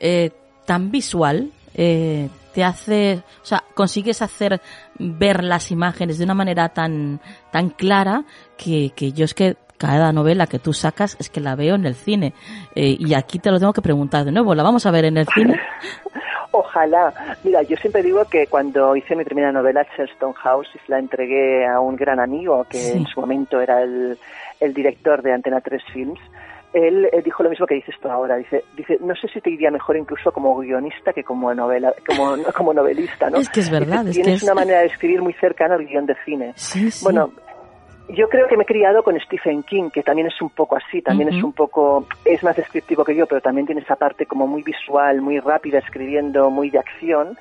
[0.00, 0.30] eh,
[0.66, 4.60] tan visual, eh, te hace, o sea, consigues hacer
[4.98, 7.20] ver las imágenes de una manera tan,
[7.52, 8.24] tan clara
[8.56, 11.84] que, que yo es que cada novela que tú sacas es que la veo en
[11.84, 12.32] el cine.
[12.74, 15.18] Eh, y aquí te lo tengo que preguntar de nuevo, ¿la vamos a ver en
[15.18, 15.60] el cine?
[16.52, 17.12] Ojalá.
[17.44, 21.80] Mira, yo siempre digo que cuando hice mi primera novela, Charleston House, la entregué a
[21.80, 24.18] un gran amigo que en su momento era el,
[24.60, 26.20] el director de Antena 3 Films,
[26.76, 28.36] él, dijo lo mismo que dices tú ahora.
[28.36, 32.36] Dice, dice, no sé si te iría mejor incluso como guionista que como novela, como,
[32.54, 33.38] como novelista, ¿no?
[33.38, 34.04] Es que es verdad.
[34.10, 36.54] tienes una manera de escribir muy cercana al guion de cine.
[37.02, 37.32] Bueno,
[38.08, 41.02] yo creo que me he criado con Stephen King, que también es un poco así,
[41.02, 44.46] también es un poco, es más descriptivo que yo, pero también tiene esa parte como
[44.46, 47.36] muy visual, muy rápida, escribiendo, muy de acción.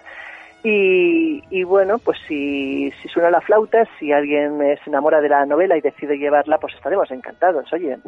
[0.67, 5.81] Y, bueno, pues si, suena la flauta, si alguien se enamora de la novela y
[5.81, 7.99] decide llevarla, pues estaremos encantados, oye.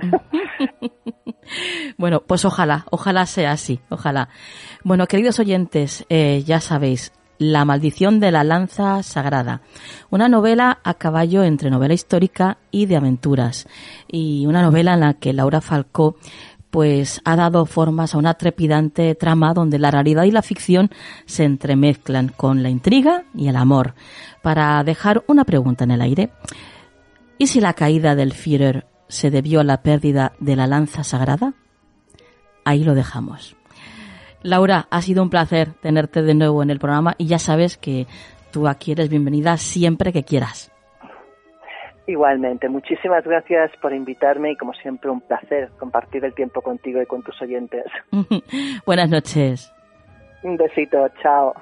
[1.99, 4.29] bueno, pues ojalá, ojalá sea así, ojalá.
[4.83, 9.61] Bueno, queridos oyentes, eh, ya sabéis, La maldición de la lanza sagrada,
[10.09, 13.67] una novela a caballo entre novela histórica y de aventuras,
[14.07, 16.15] y una novela en la que Laura Falcó
[16.77, 20.91] pues ha dado formas a una trepidante trama donde la realidad y la ficción
[21.25, 23.95] se entremezclan con la intriga y el amor.
[24.43, 26.29] Para dejar una pregunta en el aire,
[27.39, 31.55] ¿y si la caída del Führer se debió a la pérdida de la lanza sagrada?
[32.63, 33.55] Ahí lo dejamos.
[34.43, 38.05] Laura, ha sido un placer tenerte de nuevo en el programa y ya sabes que
[38.51, 40.71] tú aquí eres bienvenida siempre que quieras.
[42.07, 47.05] Igualmente, muchísimas gracias por invitarme y como siempre un placer compartir el tiempo contigo y
[47.05, 47.83] con tus oyentes.
[48.85, 49.73] Buenas noches.
[50.41, 51.53] Un besito, chao.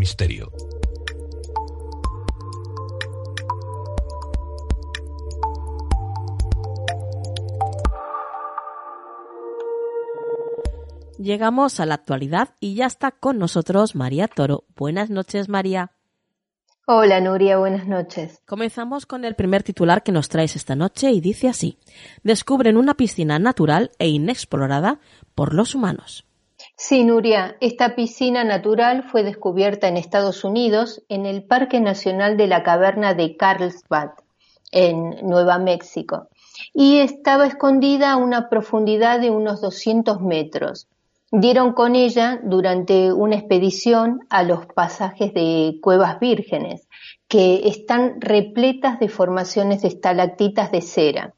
[0.00, 0.50] Misterio.
[11.18, 14.64] Llegamos a la actualidad y ya está con nosotros María Toro.
[14.74, 15.92] Buenas noches, María.
[16.86, 18.40] Hola, Nuria, buenas noches.
[18.46, 21.78] Comenzamos con el primer titular que nos traes esta noche y dice así.
[22.22, 24.98] Descubren una piscina natural e inexplorada
[25.34, 26.29] por los humanos.
[26.82, 32.46] Sí, Nuria, esta piscina natural fue descubierta en Estados Unidos en el Parque Nacional de
[32.46, 34.12] la Caverna de Carlsbad,
[34.72, 36.28] en Nueva México,
[36.72, 40.88] y estaba escondida a una profundidad de unos 200 metros.
[41.30, 46.88] Dieron con ella durante una expedición a los pasajes de cuevas vírgenes,
[47.28, 51.34] que están repletas de formaciones de estalactitas de cera.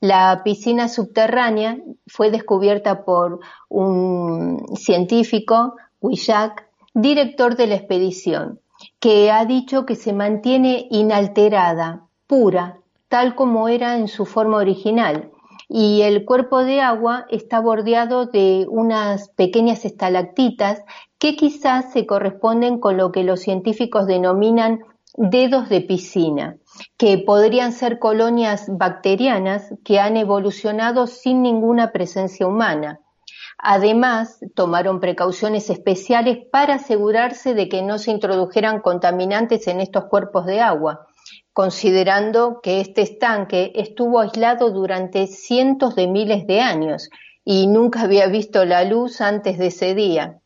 [0.00, 8.60] La piscina subterránea fue descubierta por un científico, Wishack, director de la expedición,
[9.00, 15.30] que ha dicho que se mantiene inalterada, pura, tal como era en su forma original,
[15.68, 20.82] y el cuerpo de agua está bordeado de unas pequeñas estalactitas
[21.18, 24.80] que quizás se corresponden con lo que los científicos denominan
[25.14, 26.56] dedos de piscina
[26.96, 33.00] que podrían ser colonias bacterianas que han evolucionado sin ninguna presencia humana.
[33.58, 40.46] Además, tomaron precauciones especiales para asegurarse de que no se introdujeran contaminantes en estos cuerpos
[40.46, 41.06] de agua,
[41.52, 47.10] considerando que este estanque estuvo aislado durante cientos de miles de años
[47.44, 50.38] y nunca había visto la luz antes de ese día.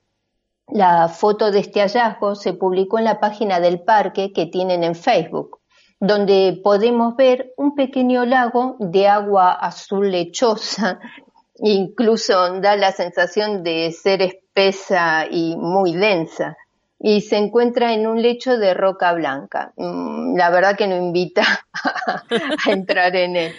[0.69, 4.95] La foto de este hallazgo se publicó en la página del parque que tienen en
[4.95, 5.62] Facebook
[6.03, 10.99] donde podemos ver un pequeño lago de agua azul lechosa,
[11.59, 16.57] incluso da la sensación de ser espesa y muy densa,
[16.99, 19.75] y se encuentra en un lecho de roca blanca.
[19.77, 21.45] Mm, la verdad que no invita
[22.67, 23.53] a entrar en él.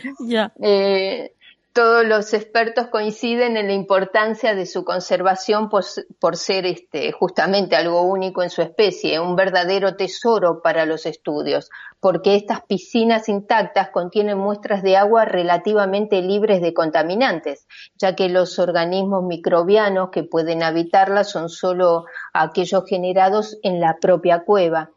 [0.62, 1.32] Eh,
[1.74, 8.04] todos los expertos coinciden en la importancia de su conservación por, ser este, justamente algo
[8.04, 14.38] único en su especie, un verdadero tesoro para los estudios, porque estas piscinas intactas contienen
[14.38, 21.32] muestras de agua relativamente libres de contaminantes, ya que los organismos microbianos que pueden habitarlas
[21.32, 24.92] son solo aquellos generados en la propia cueva.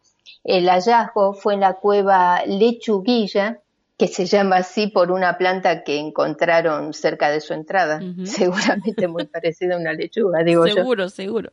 [0.44, 3.62] El hallazgo fue en la cueva Lechuguilla,
[3.98, 9.24] que se llama así por una planta que encontraron cerca de su entrada, seguramente muy
[9.24, 10.74] parecida a una lechuga, digo yo.
[10.74, 11.52] Seguro, seguro.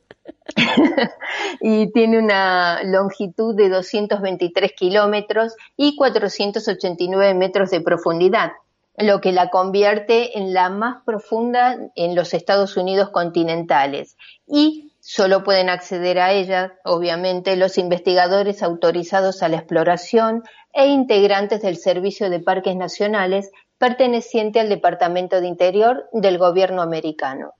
[1.61, 8.51] y tiene una longitud de 223 kilómetros y 489 metros de profundidad,
[8.97, 14.17] lo que la convierte en la más profunda en los Estados Unidos continentales.
[14.45, 21.61] Y Solo pueden acceder a ella, obviamente, los investigadores autorizados a la exploración e integrantes
[21.61, 27.51] del Servicio de Parques Nacionales perteneciente al Departamento de Interior del Gobierno americano.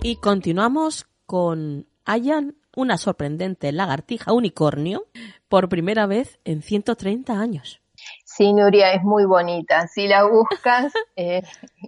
[0.00, 5.06] Y continuamos con Hayan, una sorprendente lagartija unicornio,
[5.48, 7.80] por primera vez en 130 años.
[8.38, 9.88] Sí, Nuria, es muy bonita.
[9.88, 11.42] Si la buscas, eh,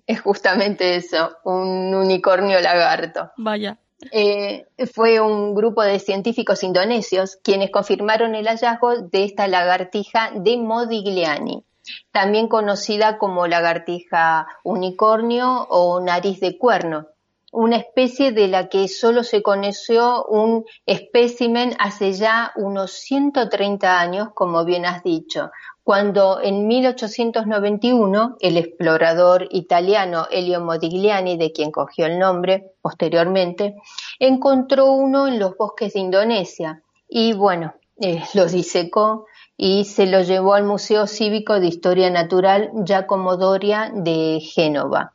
[0.04, 3.30] es justamente eso, un unicornio lagarto.
[3.36, 3.78] Vaya.
[4.10, 10.56] Eh, fue un grupo de científicos indonesios quienes confirmaron el hallazgo de esta lagartija de
[10.56, 11.62] Modigliani,
[12.10, 17.06] también conocida como lagartija unicornio o nariz de cuerno,
[17.52, 24.28] una especie de la que solo se conoció un espécimen hace ya unos 130 años,
[24.34, 25.50] como bien has dicho,
[25.82, 33.76] cuando en 1891 el explorador italiano Elio Modigliani, de quien cogió el nombre posteriormente,
[34.18, 40.22] encontró uno en los bosques de Indonesia y bueno, eh, lo disecó y se lo
[40.22, 45.14] llevó al Museo Cívico de Historia Natural Giacomo Doria de Génova.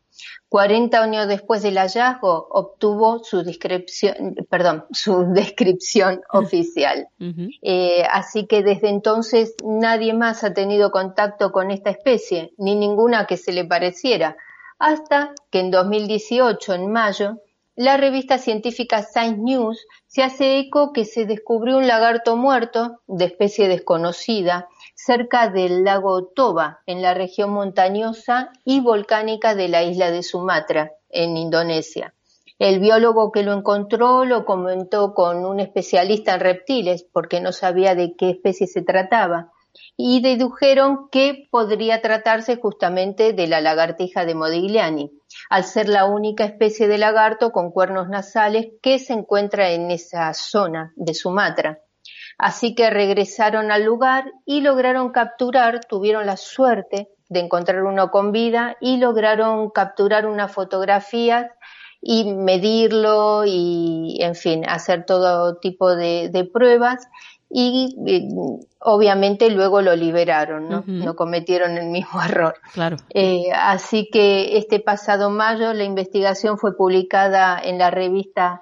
[0.49, 7.07] 40 años después del hallazgo obtuvo su descripción, perdón, su descripción oficial.
[7.61, 13.25] Eh, así que desde entonces nadie más ha tenido contacto con esta especie, ni ninguna
[13.25, 14.37] que se le pareciera,
[14.79, 17.41] hasta que en 2018, en mayo,
[17.75, 23.25] la revista científica Science News se hace eco que se descubrió un lagarto muerto de
[23.25, 24.69] especie desconocida
[25.05, 30.93] cerca del lago Toba, en la región montañosa y volcánica de la isla de Sumatra,
[31.09, 32.15] en Indonesia.
[32.57, 37.93] El biólogo que lo encontró lo comentó con un especialista en reptiles porque no sabía
[37.93, 39.51] de qué especie se trataba
[39.95, 45.11] y dedujeron que podría tratarse justamente de la lagartija de Modigliani,
[45.51, 50.33] al ser la única especie de lagarto con cuernos nasales que se encuentra en esa
[50.33, 51.84] zona de Sumatra.
[52.37, 58.31] Así que regresaron al lugar y lograron capturar, tuvieron la suerte de encontrar uno con
[58.31, 61.51] vida y lograron capturar una fotografía
[62.01, 67.07] y medirlo y, en fin, hacer todo tipo de, pruebas
[67.49, 68.27] y eh,
[68.79, 70.83] obviamente luego lo liberaron, ¿no?
[70.85, 72.55] No cometieron el mismo error.
[72.73, 72.97] Claro.
[73.09, 78.61] Eh, así que este pasado mayo la investigación fue publicada en la revista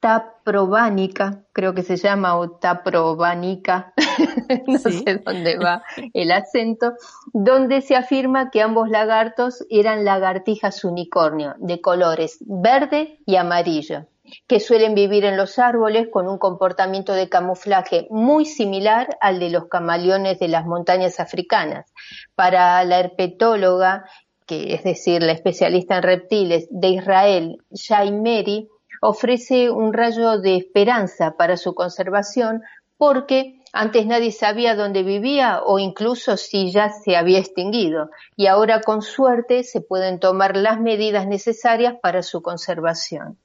[0.00, 3.92] taprobánica, creo que se llama, o taprobánica,
[4.66, 5.82] no sé dónde va
[6.14, 6.94] el acento,
[7.32, 14.06] donde se afirma que ambos lagartos eran lagartijas unicornio, de colores verde y amarillo,
[14.48, 19.50] que suelen vivir en los árboles con un comportamiento de camuflaje muy similar al de
[19.50, 21.92] los camaleones de las montañas africanas.
[22.34, 24.06] Para la herpetóloga,
[24.46, 28.68] que es decir, la especialista en reptiles de Israel, Shai Meri,
[29.00, 32.62] ofrece un rayo de esperanza para su conservación
[32.96, 38.82] porque antes nadie sabía dónde vivía o incluso si ya se había extinguido y ahora
[38.82, 43.38] con suerte se pueden tomar las medidas necesarias para su conservación.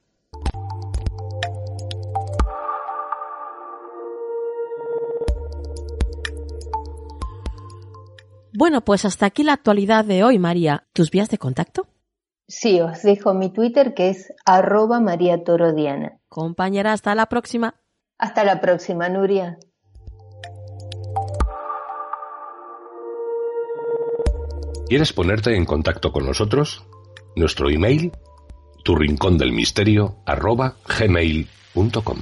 [8.52, 10.86] Bueno, pues hasta aquí la actualidad de hoy, María.
[10.94, 11.86] ¿Tus vías de contacto?
[12.48, 16.20] Sí, os dejo mi Twitter que es arroba María Torodiana.
[16.28, 17.74] Compañera, hasta la próxima.
[18.18, 19.58] Hasta la próxima, Nuria.
[24.88, 26.84] ¿Quieres ponerte en contacto con nosotros?
[27.34, 28.12] Nuestro email,
[28.84, 32.18] tu rincón del misterio, arroba gmail.com.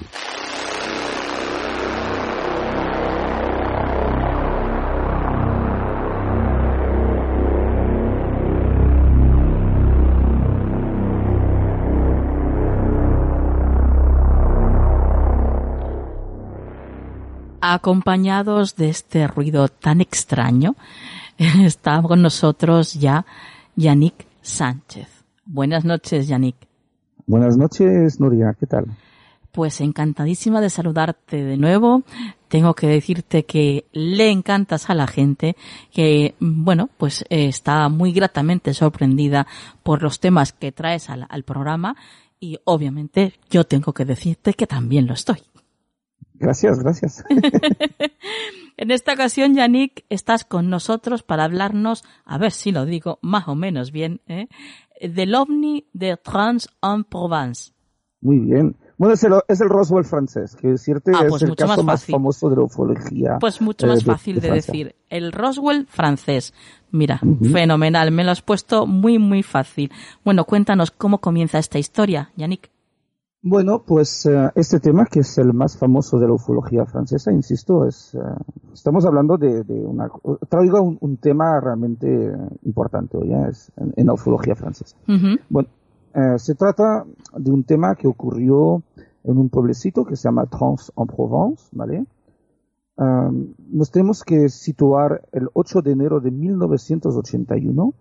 [17.72, 20.76] acompañados de este ruido tan extraño,
[21.38, 23.24] está con nosotros ya
[23.74, 25.08] Yannick Sánchez.
[25.46, 26.56] Buenas noches, Yannick.
[27.26, 28.54] Buenas noches, Nuria.
[28.58, 28.84] ¿Qué tal?
[29.50, 32.02] Pues encantadísima de saludarte de nuevo.
[32.48, 35.56] Tengo que decirte que le encantas a la gente,
[35.90, 39.46] que, bueno, pues eh, está muy gratamente sorprendida
[39.82, 41.96] por los temas que traes al, al programa
[42.40, 45.38] y obviamente yo tengo que decirte que también lo estoy.
[46.34, 47.24] Gracias, gracias.
[48.76, 53.48] en esta ocasión, Yannick, estás con nosotros para hablarnos, a ver si lo digo más
[53.48, 54.48] o menos bien, ¿eh?
[55.00, 57.72] del ovni de Trans-en-Provence.
[58.20, 58.76] Muy bien.
[58.96, 62.04] Bueno, es el, es el Roswell francés, que decirte ah, pues es el caso más,
[62.04, 63.38] famoso de la ufología.
[63.40, 64.94] Pues mucho más eh, fácil de, decir.
[65.10, 66.54] El Roswell francés.
[66.90, 67.20] Mira,
[67.52, 68.12] fenomenal.
[68.12, 69.90] Me lo has puesto muy, muy fácil.
[70.24, 72.70] Bueno, cuéntanos cómo comienza esta historia, Yannick.
[73.46, 77.86] Bueno, pues uh, este tema, que es el más famoso de la ufología francesa, insisto,
[77.86, 80.08] es, uh, estamos hablando de, de, una...
[80.48, 82.32] Traigo un, un tema realmente
[82.62, 84.96] importante hoy, es en, en, la ufología francesa.
[85.06, 85.40] Uh -huh.
[85.50, 85.68] Bueno,
[86.14, 87.04] eh, se trata
[87.36, 88.82] de un tema que ocurrió
[89.24, 92.06] en un pueblecito que se llama Trans-en-Provence, ¿vale?
[92.96, 97.92] Um, nos tenemos que situar el 8 de enero de 1981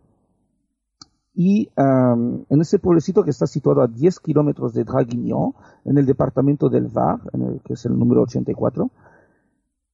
[1.35, 5.53] y um, en ese pueblecito que está situado a 10 kilómetros de Draguignan,
[5.85, 8.91] en el departamento del Var, en el, que es el número 84,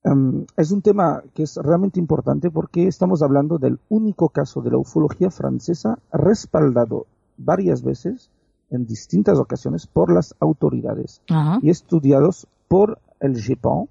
[0.04, 4.72] um, es un tema que es realmente importante porque estamos hablando del único caso de
[4.72, 8.30] la ufología francesa respaldado varias veces
[8.70, 11.60] en distintas ocasiones por las autoridades Ajá.
[11.62, 13.88] y estudiados por el GEPAN,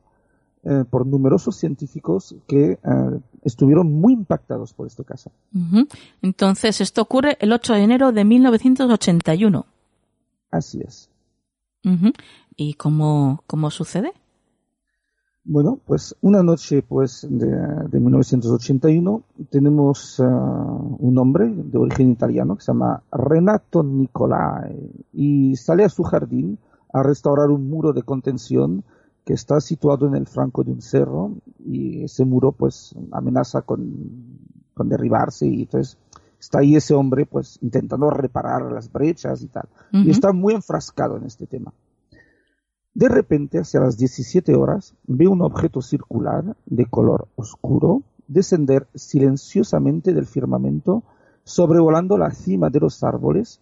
[0.64, 2.78] eh, por numerosos científicos que eh,
[3.42, 5.30] estuvieron muy impactados por este caso.
[5.54, 5.88] Uh -huh.
[6.22, 9.66] Entonces, esto ocurre el 8 de enero de 1981.
[10.50, 11.11] Así es.
[11.84, 12.14] Uh -huh.
[12.56, 14.12] ¿Y cómo, cómo sucede?
[15.50, 22.56] Bueno, pues una noche pues de, de 1981 tenemos uh, un hombre de origen italiano
[22.56, 24.76] que se llama Renato Nicolai
[25.14, 26.59] y sale a su jardín
[26.92, 28.84] a restaurar un muro de contención
[29.28, 34.40] que está situado en el flanco de un cerro y ese muro pues amenaza con,
[34.72, 35.98] con derribarse y entonces
[36.40, 39.68] está ahí ese hombre pues intentando reparar las brechas y tal.
[39.92, 40.06] Uh -huh.
[40.06, 41.74] Y está muy enfrascado en este tema.
[42.94, 50.14] De repente, hacia las 17 horas, ve un objeto circular de color oscuro descender silenciosamente
[50.14, 51.02] del firmamento,
[51.44, 53.60] sobrevolando la cima de los árboles,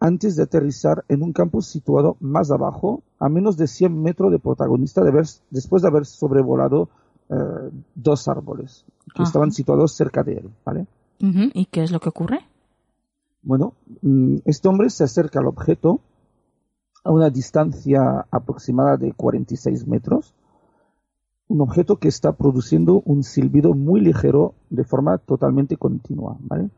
[0.00, 4.38] antes de aterrizar en un campo situado más abajo, a menos de 100 metros de
[4.38, 6.88] protagonista, de haber, después de haber sobrevolado
[7.30, 7.34] eh,
[7.94, 8.84] dos árboles
[9.14, 9.24] que Ajá.
[9.24, 10.50] estaban situados cerca de él.
[10.64, 10.86] ¿vale?
[11.18, 12.40] ¿Y qué es lo que ocurre?
[13.42, 16.00] Bueno, mm, este hombre se acerca al objeto
[17.04, 20.34] a una distancia aproximada de 46 metros,
[21.48, 26.36] un objeto que está produciendo un silbido muy ligero de forma totalmente continua.
[26.40, 26.70] ¿vale?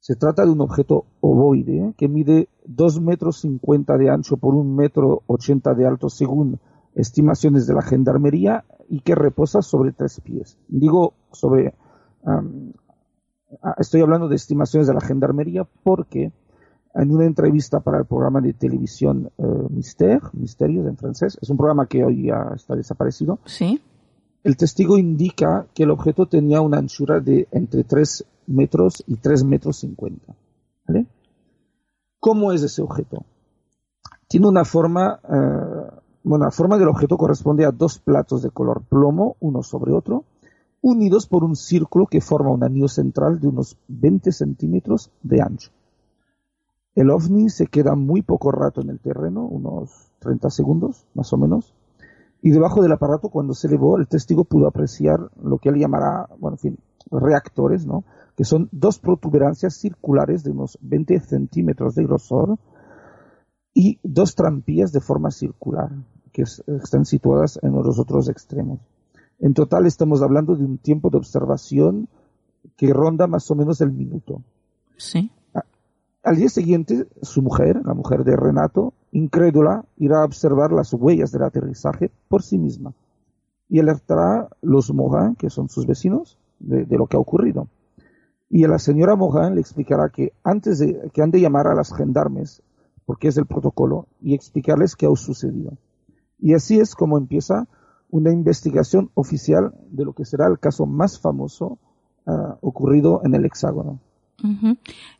[0.00, 4.64] Se trata de un objeto ovoide que mide 2 metros 50 de ancho por 1
[4.72, 6.60] metro 80 de alto según
[6.94, 10.56] estimaciones de la gendarmería y que reposa sobre tres pies.
[10.68, 11.74] Digo sobre...
[12.22, 12.72] Um,
[13.78, 16.32] estoy hablando de estimaciones de la gendarmería porque
[16.94, 21.56] en una entrevista para el programa de televisión uh, Mister, Misterios en francés, es un
[21.56, 23.38] programa que hoy ya está desaparecido.
[23.44, 23.80] Sí.
[24.42, 29.44] El testigo indica que el objeto tenía una anchura de entre 3 metros y 3
[29.44, 30.34] metros 50.
[30.86, 31.06] ¿vale?
[32.20, 33.24] ¿Cómo es ese objeto?
[34.26, 38.82] Tiene una forma, uh, bueno, la forma del objeto corresponde a dos platos de color
[38.82, 40.24] plomo, uno sobre otro,
[40.80, 45.70] unidos por un círculo que forma un anillo central de unos 20 centímetros de ancho.
[46.94, 51.36] El ovni se queda muy poco rato en el terreno, unos 30 segundos más o
[51.36, 51.74] menos,
[52.42, 56.28] y debajo del aparato cuando se elevó el testigo pudo apreciar lo que él llamará,
[56.38, 56.78] bueno, en fin,
[57.10, 58.04] reactores, ¿no?
[58.38, 62.56] Que son dos protuberancias circulares de unos 20 centímetros de grosor
[63.74, 65.90] y dos trampillas de forma circular
[66.32, 68.78] que es, están situadas en los otros extremos.
[69.40, 72.08] En total estamos hablando de un tiempo de observación
[72.76, 74.42] que ronda más o menos el minuto.
[74.96, 75.32] Sí.
[76.22, 81.32] Al día siguiente, su mujer, la mujer de Renato, incrédula, irá a observar las huellas
[81.32, 82.92] del aterrizaje por sí misma
[83.68, 87.68] y alertará a los Morin, que son sus vecinos, de, de, lo que ha ocurrido.
[88.50, 91.74] Y a la señora Morin le explicará que antes de que han de llamar a
[91.74, 92.62] las gendarmes,
[93.04, 95.72] porque es el protocolo, y explicarles qué ha sucedido.
[96.38, 97.66] Y así es como empieza
[98.10, 101.78] una investigación oficial de lo que será el caso más famoso
[102.26, 104.00] uh, ocurrido en el hexágono.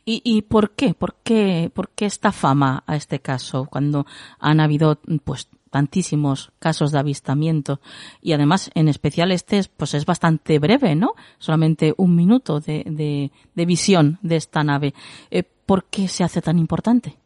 [0.05, 0.95] ¿Y, ¿Y por qué?
[0.95, 1.72] ¿Por qué?
[1.74, 4.07] ¿Por qué esta fama a este caso cuando
[4.39, 7.80] han habido pues tantísimos casos de avistamiento
[8.20, 11.12] y además en especial este pues es bastante breve, ¿no?
[11.38, 14.94] Solamente un minuto de, de, visión de esta nave.
[15.30, 17.16] Eh, ¿Por qué se hace tan importante?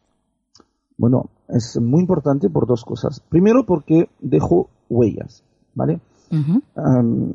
[0.96, 3.20] Bueno, es muy importante por dos cosas.
[3.20, 6.00] Primero porque dejó huellas, ¿vale?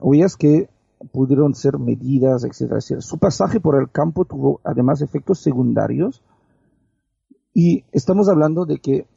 [0.01, 0.69] huellas que
[1.11, 6.23] pudieron ser medidas, etcétera, Su pasaje por el campo tuvo además efectos secundarios
[7.53, 9.07] y estamos hablando de que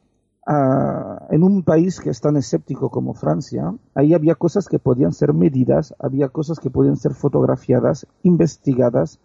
[0.47, 5.33] en un país que es tan escéptico como Francia, ahí había cosas que podían ser
[5.33, 9.21] medidas, había cosas que podían ser fotografiadas, investigadas,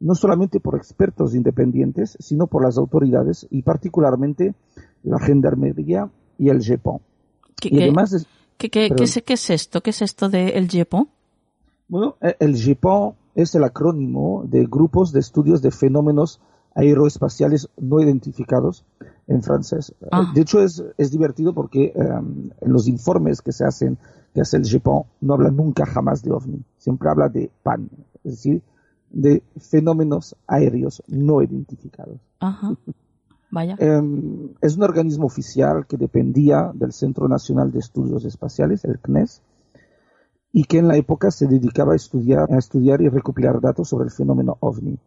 [0.00, 4.54] no solamente por expertos independientes, sino por las autoridades y particularmente
[5.02, 7.00] la gendarmería y el GEPON.
[7.60, 8.26] ¿Qué, y además
[8.58, 9.80] ¿qué, qué, es, esto?
[9.82, 11.08] ¿Qué es esto del GEPON?
[11.88, 16.40] Bueno, e, el GEPON es el acrónimo de Grupos de Estudios de Fenómenos
[16.76, 18.84] Aeroespaciales No Identificados
[19.26, 19.94] en francés.
[20.12, 20.30] Ah.
[20.34, 23.98] De hecho, es, es divertido porque em, en los informes que se hacen,
[24.34, 27.90] que hace el GEPON, no habla nunca jamás de OVNI, siempre habla de PAN,
[28.22, 28.62] es decir,
[29.10, 32.20] de fenómenos aéreos no identificados.
[33.50, 33.76] Vaya.
[33.78, 39.40] Em, es un organismo oficial que dependía del Centro Nacional de Estudios Espaciales, el CNES,
[40.52, 44.06] y que en la época se dedicaba a estudiar, a estudiar y recopilar datos sobre
[44.06, 44.98] el fenómeno OVNI.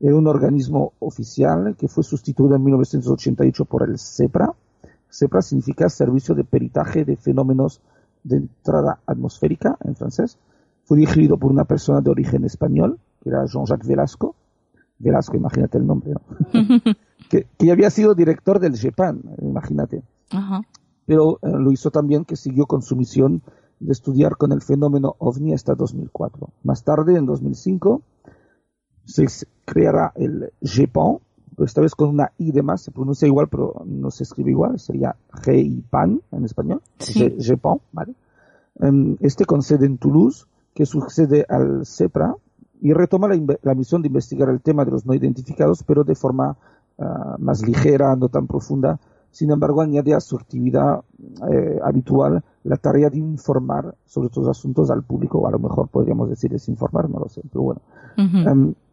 [0.00, 4.52] Era un organismo oficial que fue sustituido en 1988 por el CEPRA.
[5.10, 7.80] CEPRA significa Servicio de Peritaje de Fenómenos
[8.22, 10.38] de Entrada Atmosférica, en francés.
[10.84, 14.34] Fue dirigido por una persona de origen español, que era Jean-Jacques Velasco.
[14.98, 16.20] Velasco, imagínate el nombre, ¿no?
[17.30, 20.02] que, que, había sido director del GEPAN, imagínate.
[21.06, 23.42] Pero eh, lo hizo también que siguió con su misión
[23.80, 26.48] de estudiar con el fenómeno OVNI hasta 2004.
[26.64, 28.02] Más tarde, en 2005,
[29.06, 29.26] se
[29.64, 31.18] creará el GEPAN,
[31.58, 34.78] esta vez con una I de más, se pronuncia igual, pero no se escribe igual,
[34.78, 37.34] sería G-I-PAN en español, sí.
[37.40, 38.14] GEPAN, ¿vale?
[38.80, 40.44] Em, este con sede en Toulouse,
[40.74, 42.34] que sucede al CEPRA,
[42.82, 46.56] y retoma la, misión de investigar el tema de los no identificados, pero de forma
[46.98, 49.00] ah, más ligera, no tan profunda.
[49.30, 51.00] Sin embargo, añade a su actividad
[51.50, 55.88] eh, habitual la tarea de informar sobre estos asuntos al público, o a lo mejor
[55.88, 57.80] podríamos decir desinformar, no lo sé, pero bueno.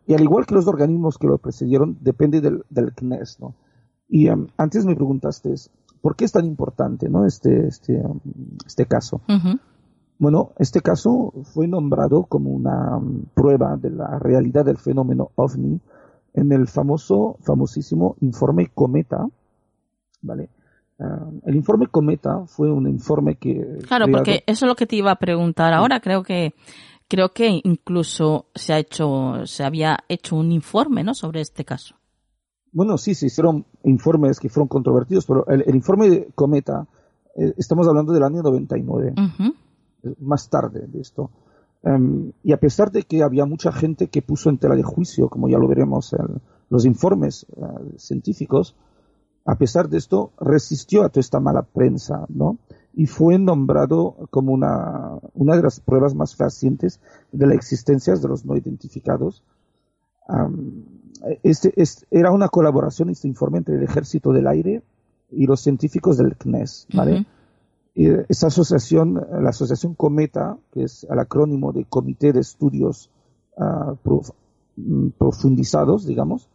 [0.05, 2.63] Y al igual que los organismos que lo precedieron, depende del,
[2.95, 3.55] CNES, ¿no?
[4.09, 5.53] Y em, antes me preguntaste,
[6.01, 7.25] ¿por qué es tan importante, ¿no?
[7.25, 8.03] Este, este,
[8.65, 9.21] este caso.
[10.19, 15.79] Bueno, este caso fue nombrado como una mm, prueba de la realidad del fenómeno ovni
[16.33, 19.27] en el famoso, famosísimo informe Cometa,
[20.21, 20.49] ¿vale?
[20.99, 23.79] Ah, el informe Cometa fue un informe que...
[23.87, 25.99] Claro, porque eso es lo que te iba a preguntar ahora.
[25.99, 26.53] Creo que
[27.13, 31.13] creo que incluso se ha hecho, se había hecho un informe, ¿no?
[31.13, 31.93] Sobre este caso.
[32.71, 36.87] Bueno, sí, se hicieron informes que fueron controvertidos, pero el, informe de Cometa,
[37.35, 39.13] eh, estamos hablando del año 99
[40.21, 41.29] más tarde de esto.
[41.83, 45.29] Em, y a pesar de que había mucha gente que puso en tela de juicio,
[45.29, 46.41] como ya lo veremos en
[46.71, 48.75] los informes eh, científicos,
[49.45, 52.57] a pesar de esto resistió a toda esta mala prensa, ¿no?
[52.93, 56.99] Y fue nombrado como una, una de las pruebas más fehacientes
[57.31, 59.43] de la existencia de los no identificados.
[61.41, 61.73] este,
[62.11, 64.83] era una colaboración, este informe, entre el Ejército del Aire
[65.31, 67.25] y los científicos del CNES, ¿vale?
[67.95, 73.09] esa asociación, la asociación Cometa, que es el acrónimo de Comité de Estudios
[74.75, 76.49] mm, Profundizados, digamos,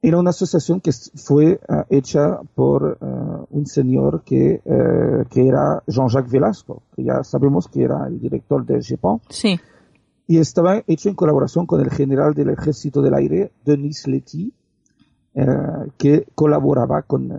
[0.00, 5.82] era una asociación que fue ah, hecha por ah, un señor que, eh, que era
[5.86, 9.20] Jean-Jacques Velasco, que ya sabemos que era el director del GEPAN.
[9.28, 9.58] Sí.
[10.26, 14.52] Y estaba hecho en colaboración con el general del Ejército del Aire, Denis Letty,
[15.34, 15.46] eh,
[15.96, 17.32] que colaboraba con,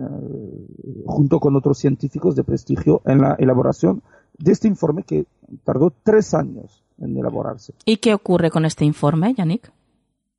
[1.06, 4.02] junto con otros científicos de prestigio en la elaboración
[4.38, 5.26] de este informe que
[5.64, 7.74] tardó tres años en elaborarse.
[7.84, 9.72] ¿Y qué ocurre con este informe, Yannick?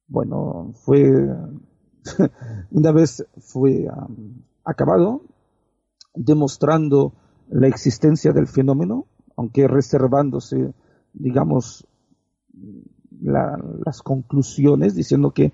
[0.07, 1.09] Bueno, fue
[2.71, 5.21] una vez fue um, acabado
[6.13, 7.13] demostrando
[7.49, 10.73] la existencia del fenómeno, aunque reservándose,
[11.13, 11.85] digamos,
[13.21, 15.51] las conclusiones, diciendo que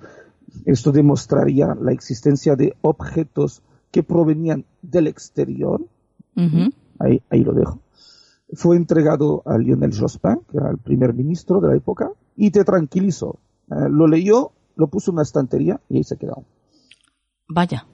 [0.65, 5.81] esto demostraría la existencia de objetos que provenían del exterior.
[6.99, 7.79] ahí, ahí, lo dejo.
[8.53, 12.63] Fue entregado a Lionel Jospin, que era el primer ministro de la época, y te
[12.63, 13.39] tranquilizó.
[13.69, 16.43] Eh, lo leyó, lo puso en una estantería y ahí se quedó.
[17.49, 17.86] Vaya.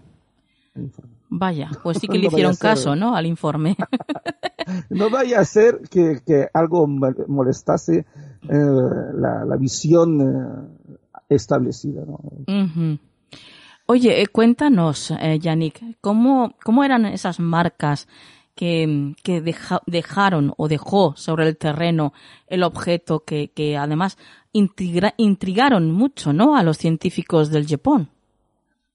[1.29, 3.15] Vaya, pues sí que le hicieron caso, ¿no?
[3.15, 3.75] Al informe.
[4.89, 8.05] no vaya a ser que, que algo molestase eh,
[8.49, 10.95] la, la, visión eh,
[11.29, 12.03] establecida.
[13.85, 18.07] Oye, eh, cuéntanos, eh, Yannick, ¿cómo, ¿cómo eran esas marcas
[18.55, 19.13] que,
[19.87, 22.13] dejaron o dejó sobre el terreno
[22.47, 24.17] el objeto que, que además
[24.53, 26.55] intrigaron mucho, ¿no?
[26.55, 28.09] A los científicos del Japón.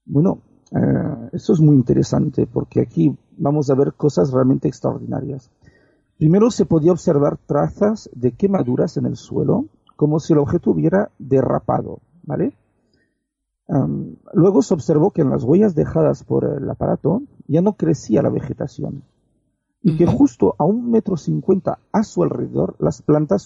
[0.05, 0.41] Bueno,
[0.73, 5.51] eh, eso es muy interesante porque aquí vamos a ver cosas realmente extraordinarias.
[6.17, 11.11] Primero se podía observar trazas de quemaduras en el suelo, como si el objeto hubiera
[11.19, 12.55] derrapado, ¿vale?
[14.33, 18.31] luego se observó que en las huellas dejadas por el aparato ya no crecía la
[18.31, 19.03] vegetación
[19.83, 23.43] y que justo a un metro cincuenta a su alrededor las plantas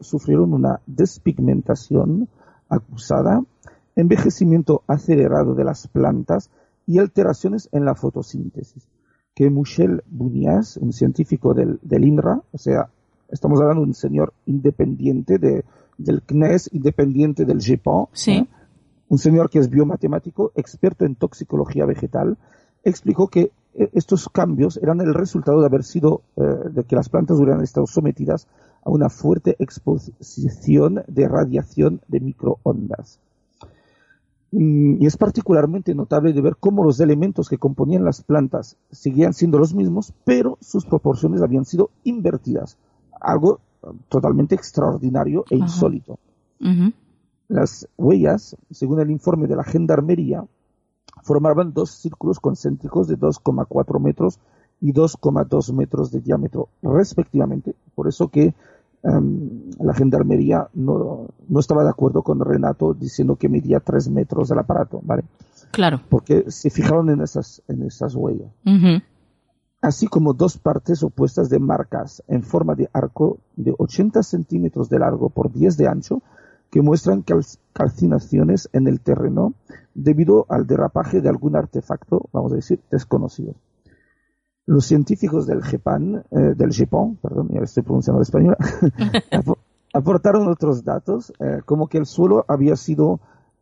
[0.00, 2.28] sufrieron, una despigmentación
[2.68, 3.42] acusada,
[3.96, 6.50] envejecimiento acelerado de las plantas
[6.86, 8.86] y alteraciones en la fotosíntesis.
[9.34, 12.88] Que Michel Bunias, un científico del, INRA, o sea,
[13.28, 18.46] estamos hablando de un señor independiente del CNES, independiente del GEPAN, sí
[19.12, 22.38] un señor que es biomatemático, experto en toxicología vegetal,
[22.82, 27.08] explicó que eh, estos cambios eran el resultado de haber sido, eh, de que las
[27.08, 28.46] plantas hubieran estado sometidas
[28.84, 33.18] a una fuerte exposición de radiación de microondas.
[34.50, 39.32] Mm, y es particularmente notable de ver cómo los elementos que componían las plantas seguían
[39.32, 42.76] siendo los mismos, pero sus proporciones habían sido invertidas.
[43.20, 43.60] Algo
[44.08, 46.18] totalmente extraordinario e insólito.
[47.48, 50.44] Las huellas, según el informe de la Gendarmería,
[51.22, 54.38] formaban dos círculos concéntricos de 2,4 metros
[54.80, 57.74] y 2,2 metros de diámetro, respectivamente.
[57.94, 58.54] Por eso que
[59.04, 64.58] em, la Gendarmería no, estaba de acuerdo con Renato diciendo que medía 3 metros el
[64.58, 65.24] aparato, ¿vale?
[65.70, 66.00] Claro.
[66.08, 68.50] Porque se fijaron en esas, en esas huellas.
[69.80, 75.00] Así como dos partes opuestas de marcas en forma de arco de 80 centímetros de
[75.00, 76.22] largo por 10 de ancho,
[76.72, 77.22] que muestran
[77.74, 79.52] calcinaciones en el terreno
[79.94, 83.54] debido al derrapaje de algún artefacto, vamos a decir, desconocido.
[84.64, 86.70] Los científicos del Japón, eh, del
[87.20, 88.56] perdón, ya estoy pronunciando en español,
[89.92, 93.20] aportaron otros datos, eh, como que el suelo había sido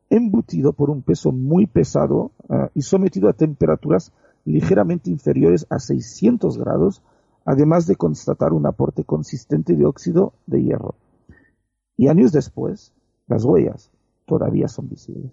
[0.08, 4.12] embutido por un peso muy pesado eh, y sometido a temperaturas
[4.44, 7.02] ligeramente inferiores a 600 grados,
[7.44, 10.94] además de constatar un aporte consistente de óxido de hierro.
[11.96, 12.92] Y años después,
[13.31, 13.91] las huellas
[14.26, 15.33] todavía son visibles.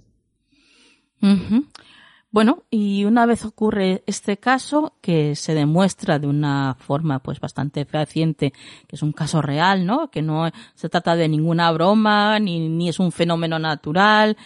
[2.29, 7.85] Bueno, y una vez ocurre este caso, que se demuestra de una forma pues bastante
[7.85, 8.51] fehaciente
[8.87, 10.11] que es un caso real, ¿no?
[10.11, 14.37] Que no se trata de ninguna broma, ni, ni es un fenómeno natural,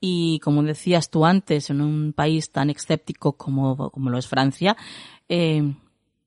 [0.00, 4.76] y como decías tú antes, en un país tan escéptico como, como lo es Francia,
[5.28, 5.74] eh,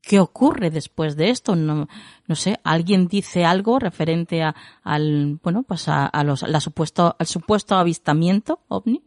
[0.06, 1.56] ¿Qué ocurre después de esto?
[1.56, 1.88] No,
[2.28, 7.26] no sé, alguien dice algo referente a, al, bueno, pues a, los, la supuesto, al
[7.26, 9.02] supuesto avistamiento ovni.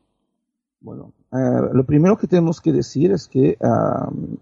[0.80, 1.36] Bueno, eh,
[1.74, 3.58] lo primero que tenemos que decir es que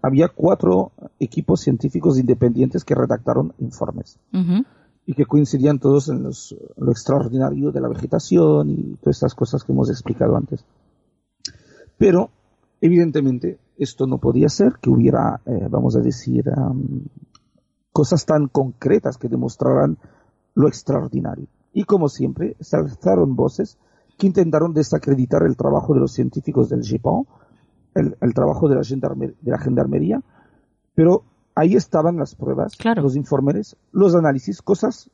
[0.01, 4.17] había cuatro equipos científicos independientes que redactaron informes
[5.05, 9.73] y que coincidían todos en lo extraordinario de la vegetación y todas estas cosas que
[9.73, 10.63] hemos explicado antes.
[11.97, 12.29] Pero,
[12.79, 16.45] evidentemente, esto no podía ser, que hubiera, eh, vamos a decir,
[17.91, 19.97] cosas tan concretas que demostraran
[20.53, 21.47] lo extraordinario.
[21.73, 23.77] Y como siempre, se alzaron voces
[24.17, 27.27] que intentaron desacreditar el trabajo de los científicos del Japón,
[27.93, 30.21] el, trabajo de la, de la, gendarmería,
[30.93, 31.23] pero
[31.53, 35.09] ahí estaban las pruebas, los informes, los análisis, cosas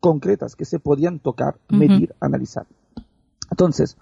[0.00, 2.66] concretas que se podían tocar, medir, analizar.
[3.50, 3.96] Entonces,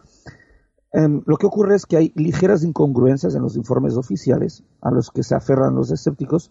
[0.96, 5.10] Em, lo que ocurre es que hay ligeras incongruencias en los informes oficiales a los
[5.10, 6.50] que se aferran los escépticos,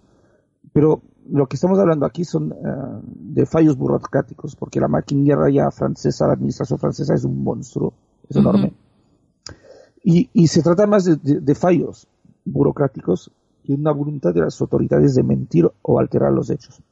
[0.72, 2.56] pero lo que estamos hablando aquí son eh,
[3.04, 7.96] de fallos burocráticos, porque la maquinaria francesa, la administración francesa es un monstruo,
[8.30, 8.76] es enorme.
[10.04, 12.08] Y, se trata más de, fallos
[12.46, 13.32] burocráticos
[13.64, 16.84] que una voluntad de las autoridades de mentir o alterar los hechos.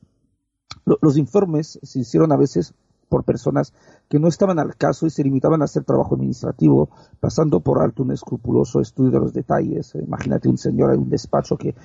[0.86, 2.74] los informes se hicieron a veces
[3.14, 3.74] por personas
[4.09, 6.89] que no estaban al caso y se limitaban a hacer trabajo administrativo,
[7.20, 9.93] pasando por alto un escrupuloso estudio de los detalles.
[9.93, 11.76] Imagínate un señor en un despacho que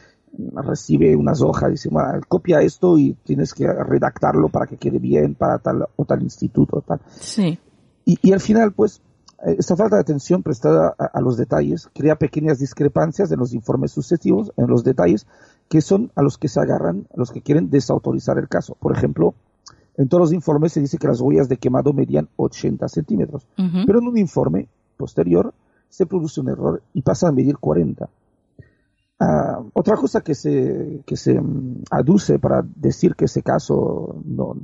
[0.55, 1.91] recibe unas hojas y dice,
[2.29, 6.81] copia esto y tienes que redactarlo para que quede bien para tal o tal instituto.
[6.81, 7.03] Tal.
[7.21, 7.59] Sí.
[8.07, 9.03] Y, al final, pues,
[9.47, 13.93] eh, esta falta de atención prestada a, los detalles crea pequeñas discrepancias en los informes
[13.93, 15.27] sucesivos, en los detalles,
[15.69, 18.79] que son a los que se agarran los que quieren desautorizar el caso.
[18.81, 19.35] Por ejemplo,
[19.99, 23.47] en todos los informes se dice que las huellas de quemado medían 80 centímetros,
[23.85, 25.53] pero en un informe posterior
[25.89, 28.09] se produce un error y pasa a medir 40.
[29.19, 34.55] Ah, otra cosa que se, que se mm, aduce para decir que ese caso no,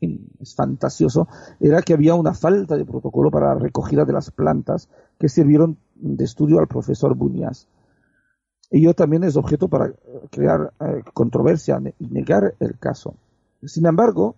[0.00, 1.26] es fantasioso
[1.58, 4.88] era que había una falta de protocolo para la recogida de las plantas
[5.18, 7.66] que sirvieron de estudio al profesor Buñas.
[8.70, 9.92] Ello también es objeto para
[10.30, 10.72] crear
[11.12, 13.16] controversia y negar el caso.
[13.66, 14.36] Sin embargo,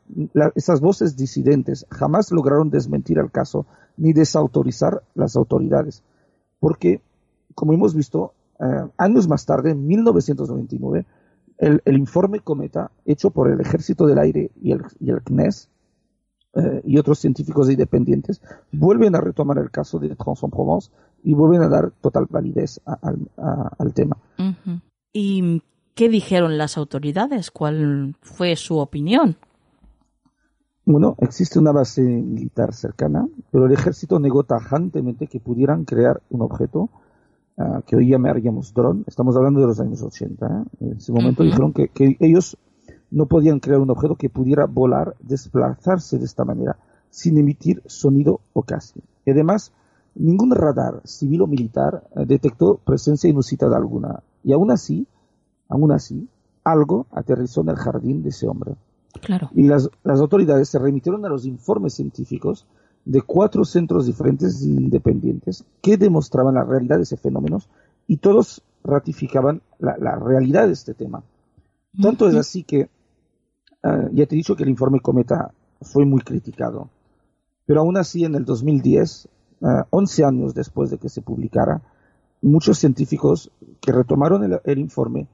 [0.54, 3.66] esas voces disidentes jamás lograron desmentir el caso
[3.96, 6.02] ni desautorizar las autoridades,
[6.60, 7.00] porque,
[7.54, 11.06] como hemos visto, eh, años más tarde, en 1999,
[11.58, 14.82] el, informe Cometa, hecho por el Ejército del Aire y el,
[15.24, 15.70] CNES
[16.54, 20.90] eh, y otros científicos independientes, vuelven a retomar el caso de Trans-en-Provence
[21.22, 24.18] y vuelven a dar total validez al tema.
[25.12, 25.62] ¿Y
[25.96, 27.50] qué dijeron las autoridades?
[27.50, 29.36] ¿Cuál fue su opinión?
[30.84, 36.42] Bueno, existe una base militar cercana, pero el ejército negó tajantemente que pudieran crear un
[36.42, 36.90] objeto
[37.56, 39.04] uh, que hoy llamaríamos dron.
[39.08, 40.46] Estamos hablando de los años 80.
[40.46, 40.64] ¿eh?
[40.80, 41.90] En ese momento dijeron que,
[42.20, 42.56] ellos
[43.10, 46.76] no podían crear un objeto que pudiera volar, desplazarse de esta manera,
[47.08, 49.00] sin emitir sonido o casi.
[49.24, 49.72] Y además,
[50.14, 54.22] ningún radar civil o militar eh, detectó presencia inusitada alguna.
[54.44, 55.08] Y aún así,
[55.68, 56.28] aún así,
[56.64, 58.74] algo aterrizó en el jardín de ese hombre.
[59.54, 62.66] Y las, autoridades se remitieron a los informes científicos
[63.04, 67.58] de cuatro centros diferentes e independientes que demostraban la realidad de ese fenómeno
[68.06, 71.22] y todos ratificaban la, realidad de este tema.
[72.00, 72.90] Tanto es así que,
[73.82, 76.90] ah, ya te he dicho que el informe Cometa fue muy criticado,
[77.64, 79.28] pero aún así en el 2010,
[79.90, 81.82] 11 ah, años después de que se publicara,
[82.42, 83.50] muchos científicos
[83.80, 85.26] que retomaron el, informe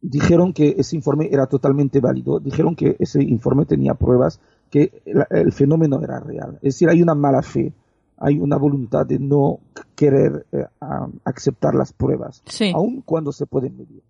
[0.00, 5.52] dijeron que ese informe era totalmente válido, dijeron que ese informe tenía pruebas que el
[5.52, 6.54] fenómeno era real.
[6.56, 7.72] Es decir, hay una mala fe,
[8.16, 9.60] hay una voluntad de no
[9.94, 10.66] querer eh,
[11.24, 12.42] aceptar las pruebas,
[12.74, 14.02] aun cuando se pueden medir.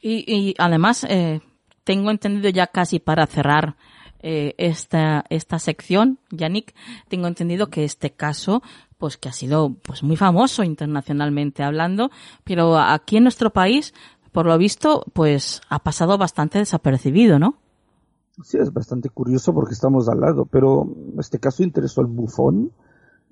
[0.00, 1.40] y, además, eh,
[1.84, 3.76] tengo entendido ya casi para cerrar
[4.20, 6.74] eh, esta, esta sección, Yannick,
[7.08, 8.62] tengo entendido que este caso
[8.98, 12.10] pues que ha sido pues muy famoso internacionalmente hablando,
[12.44, 13.94] pero aquí en nuestro país,
[14.32, 17.56] por lo visto, pues ha pasado bastante desapercibido, ¿no?
[18.42, 20.88] Sí, es bastante curioso porque estamos al lado, pero
[21.18, 22.72] este caso interesó al bufón,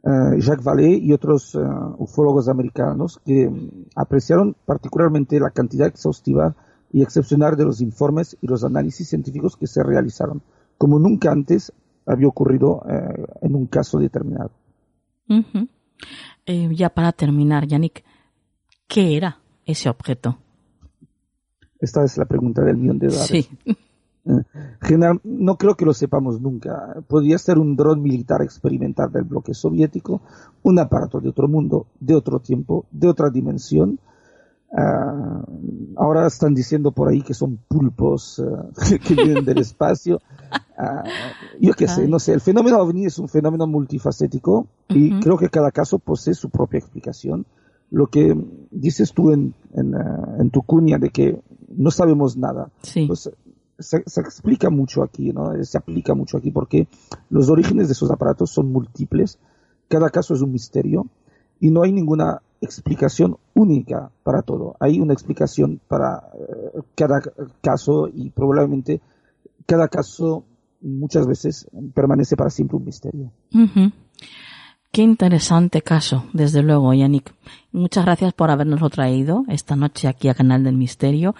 [0.04, 1.58] eh, Jacques Vallée y otros eh,
[1.98, 3.50] ufólogos americanos que
[3.94, 6.54] apreciaron particularmente la cantidad exhaustiva
[6.92, 10.42] y excepcional de los informes y los análisis científicos que se realizaron,
[10.78, 11.72] como nunca antes
[12.06, 14.50] había ocurrido eh, en un caso determinado.
[16.46, 18.04] Eh, ya para terminar, Yannick,
[18.86, 20.38] ¿qué era ese objeto?
[21.78, 23.28] Esta es la pregunta del millón de dólares.
[23.28, 23.48] Sí.
[24.80, 26.96] General, no creo que lo sepamos nunca.
[27.06, 30.20] Podría ser un dron militar experimental del bloque soviético,
[30.62, 34.00] un aparato de otro mundo, de otro tiempo, de otra dimensión,
[34.78, 35.42] Ah,
[35.96, 40.20] ahora están diciendo por ahí que son pulpos eh, que vienen del espacio.
[40.76, 41.02] Ah,
[41.58, 42.34] yo qué sé, no sé.
[42.34, 46.78] El fenómeno ovni es un fenómeno multifacético y creo que cada caso posee su propia
[46.78, 47.46] explicación.
[47.90, 48.36] Lo que
[48.70, 52.70] dices tú en, en, eh, tu cuña de que no sabemos nada,
[53.06, 53.30] pues
[53.78, 55.52] se, se, explica mucho aquí, ¿no?
[55.64, 56.88] Se aplica mucho aquí porque
[57.30, 59.38] los orígenes de esos aparatos son múltiples.
[59.88, 61.06] Cada caso es un misterio
[61.60, 64.76] y no hay ninguna explicación única para todo.
[64.78, 67.22] Hay una explicación para eh, cada
[67.62, 69.00] caso y probablemente
[69.66, 70.44] cada caso
[70.80, 73.32] muchas veces permanece para siempre un misterio.
[74.92, 77.34] Qué interesante caso, desde luego, Yannick.
[77.70, 81.34] Muchas gracias por habernoslo traído esta noche aquí a Canal del Misterio.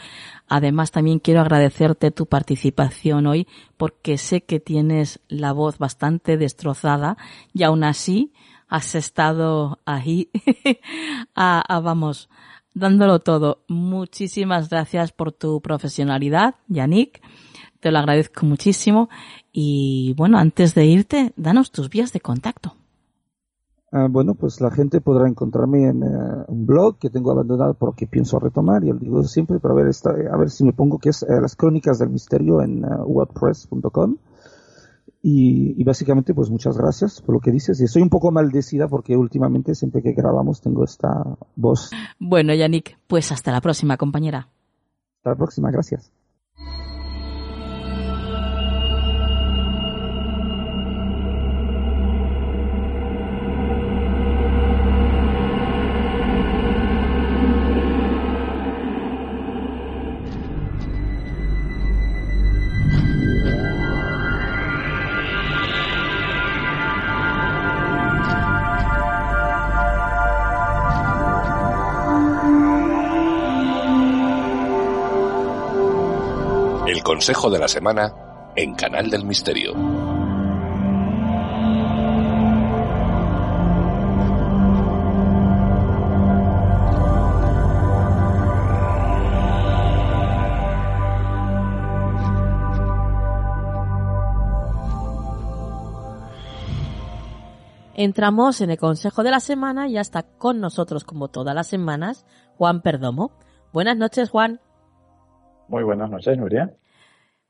[0.46, 3.46] Además, también quiero agradecerte tu participación hoy
[3.78, 7.16] porque sé que tienes la voz bastante destrozada
[7.54, 8.32] y aún así
[8.68, 10.30] has estado ahí,
[11.34, 12.28] a, vamos,
[12.74, 13.64] dándolo todo.
[13.68, 17.22] Muchísimas gracias por tu profesionalidad, Yannick.
[17.80, 19.08] Te lo agradezco muchísimo.
[19.52, 22.74] Y bueno, antes de irte, danos tus vías de contacto.
[23.92, 28.06] Ah, bueno, pues la gente podrá encontrarme en eh, un blog que tengo abandonado porque
[28.06, 30.98] pienso retomar, y lo digo siempre, pero a ver, esta, a ver si me pongo
[30.98, 34.16] que es eh, las crónicas del misterio en uh, wordpress.com.
[35.28, 37.80] Y, básicamente, pues muchas gracias por lo que dices.
[37.80, 41.08] Y estoy un poco maldecida porque últimamente, siempre que grabamos, tengo esta
[41.56, 41.90] voz.
[42.20, 44.48] Bueno, Yannick, pues hasta la próxima, compañera.
[45.16, 46.12] Hasta la próxima, gracias.
[77.26, 78.14] Consejo de la Semana
[78.54, 79.72] en Canal del Misterio.
[97.96, 101.66] Entramos en el Consejo de la Semana y ya está con nosotros, como todas las
[101.66, 102.24] semanas,
[102.56, 103.32] Juan Perdomo.
[103.72, 104.60] Buenas noches, Juan.
[105.66, 106.72] Muy buenas noches, Nuria.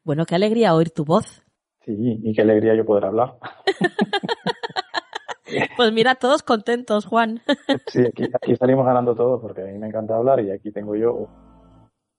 [0.07, 1.43] Bueno, qué alegría oír tu voz.
[1.85, 3.39] Sí, y qué alegría yo poder hablar.
[5.77, 7.41] pues mira, todos contentos, Juan.
[7.89, 10.95] sí, aquí, aquí, salimos ganando todos porque a mí me encanta hablar y aquí tengo
[10.95, 11.27] yo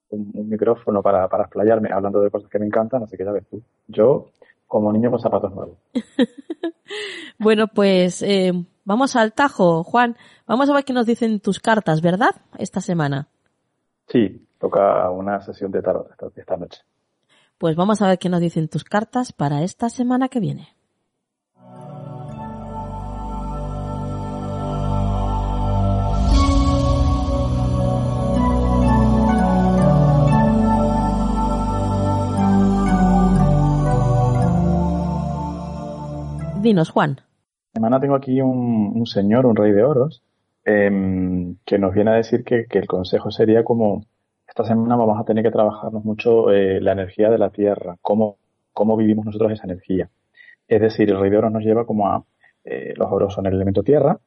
[0.09, 3.47] un, micrófono para, para explayarme hablando de cosas que me encantan, así que ya ves
[3.47, 3.63] tú.
[3.87, 4.31] Yo,
[4.67, 5.77] como niño con zapatos nuevos.
[7.39, 8.51] bueno, pues eh,
[8.83, 10.17] vamos al tajo, Juan.
[10.45, 12.35] Vamos a ver qué nos dicen tus cartas, ¿verdad?
[12.57, 13.29] Esta semana.
[14.09, 16.81] Sí, toca una sesión de tarot esta, noche.
[17.59, 20.67] Pues vamos a ver qué nos dicen tus cartas para esta semana que viene.
[36.61, 37.21] Dinos, Juan.
[37.73, 40.21] Semana tengo aquí un, señor, un rey de oros,
[40.63, 44.03] em, que nos viene a decir que, que el consejo sería como
[44.47, 48.37] esta semana vamos a tener que trabajarnos mucho eh, la energía de la Tierra, cómo,
[48.73, 50.09] cómo vivimos nosotros esa energía.
[50.67, 52.23] Es decir, el Rey de Oro nos lleva como a,
[52.63, 54.17] eh, los oros son el elemento Tierra,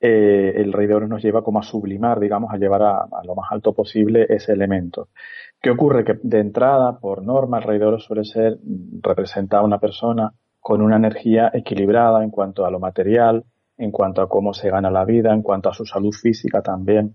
[0.00, 3.34] eh, el Rey de Oro nos lleva como a sublimar, digamos, a llevar a, lo
[3.34, 5.08] más alto posible ese elemento.
[5.60, 6.04] ¿Qué ocurre?
[6.04, 8.58] Que de entrada, por norma, el Rey de Oro suele ser,
[9.02, 13.44] representar a una persona con una energía equilibrada en cuanto a lo material,
[13.76, 17.14] en cuanto a cómo se gana la vida, en cuanto a su salud física también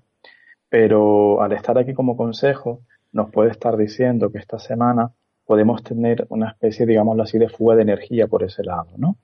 [0.76, 2.82] pero al estar aquí como consejo,
[3.14, 5.14] nos puede estar diciendo que esta semana
[5.46, 9.16] podemos tener una especie, digámoslo así, de fuga de energía por ese lado, ¿no?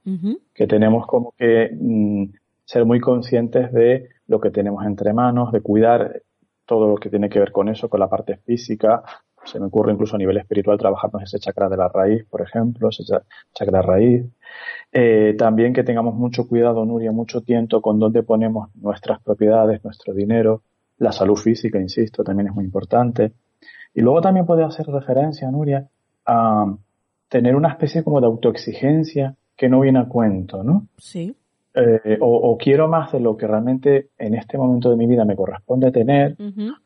[0.54, 2.24] Que tenemos como que mm,
[2.64, 6.22] ser muy conscientes de lo que tenemos entre manos, de cuidar
[6.66, 9.04] todo lo que tiene que ver con eso, con la parte física.
[9.44, 12.88] Se me ocurre incluso a nivel espiritual trabajarnos ese chakra de la raíz, por ejemplo,
[12.88, 13.04] ese
[13.54, 14.24] chakra raíz.
[14.94, 20.14] Eh, también que tengamos mucho cuidado, Nuria, mucho tiento con dónde ponemos nuestras propiedades, nuestro
[20.14, 20.64] dinero,
[21.02, 23.34] la salud física, insisto, también es muy importante.
[23.94, 25.88] Y luego también puede hacer referencia, Nuria,
[26.28, 26.76] a
[27.28, 30.88] tener una especie como de autoexigencia que no viene a cuento, ¿no?
[30.98, 31.36] Sí.
[31.74, 35.36] Eh, o, quiero más de lo que realmente en este momento de mi vida me
[35.36, 36.36] corresponde tener,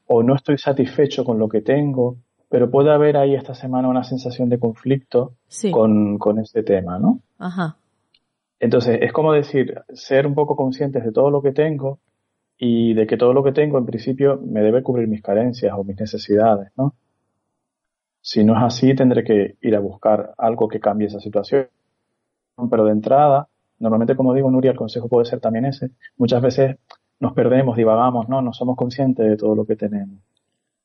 [0.05, 4.03] o no estoy satisfecho con lo que tengo, pero puede haber ahí esta semana una
[4.03, 5.33] sensación de conflicto
[5.71, 7.19] con, con este tema, ¿no?
[7.37, 7.77] Ajá.
[8.59, 11.99] Entonces, es como decir, ser un poco conscientes de todo lo que tengo,
[12.57, 15.83] y de que todo lo que tengo en principio me debe cubrir mis carencias o
[15.83, 16.95] mis necesidades, ¿no?
[18.21, 21.67] Si no es así, tendré que ir a buscar algo que cambie esa situación.
[22.69, 23.47] Pero de entrada,
[23.79, 25.91] normalmente como digo, Nuria, el consejo puede ser también ese.
[26.17, 26.77] Muchas veces
[27.19, 28.41] nos perdemos, divagamos, ¿no?
[28.41, 30.19] No somos conscientes de todo lo que tenemos.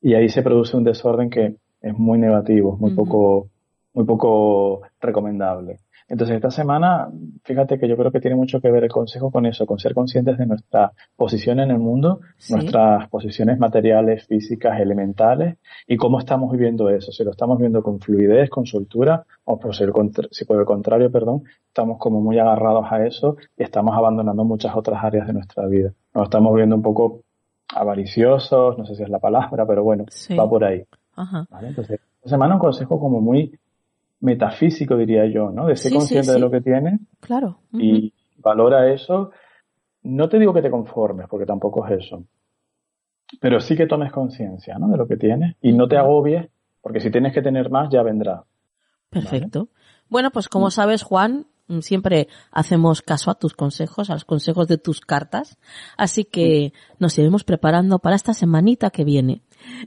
[0.03, 3.49] Y ahí se produce un desorden que es muy negativo, muy poco,
[3.93, 5.81] muy poco recomendable.
[6.11, 7.09] Entonces, esta semana,
[7.45, 9.95] fíjate que yo creo que tiene mucho que ver el consejo con eso, con ser
[9.95, 12.21] conscientes de nuestra posición en el mundo,
[12.51, 17.13] nuestras posiciones materiales, físicas, elementales, y cómo estamos viviendo eso.
[17.13, 19.85] Si lo estamos viendo con fluidez, con soltura, o por si,
[20.33, 24.75] si por el contrario, perdón, estamos como muy agarrados a eso y estamos abandonando muchas
[24.75, 25.93] otras áreas de nuestra vida.
[26.13, 27.21] Nos estamos viendo un poco
[27.73, 30.85] avariciosos, no sé si es la palabra, pero bueno, va por ahí.
[31.63, 33.57] Entonces, esta semana un consejo como muy
[34.21, 35.67] metafísico, diría yo, ¿no?
[35.67, 37.01] De ser consciente de lo que tienes.
[37.21, 37.61] Claro.
[37.73, 39.31] Y valora eso.
[40.03, 42.25] No te digo que te conformes, porque tampoco es eso.
[43.41, 44.89] Pero sí que tomes conciencia, ¿no?
[44.89, 46.49] De lo que tienes y no te agobies,
[46.81, 48.45] porque si tienes que tener más, ya vendrá.
[49.09, 49.69] Perfecto.
[50.09, 50.71] Bueno, pues como mm.
[50.71, 55.59] sabes, Juan, mm, siempre hacemos caso a tus consejos, a los consejos de tus cartas.
[55.97, 59.43] Así que nos iremos preparando para esta semanita que viene.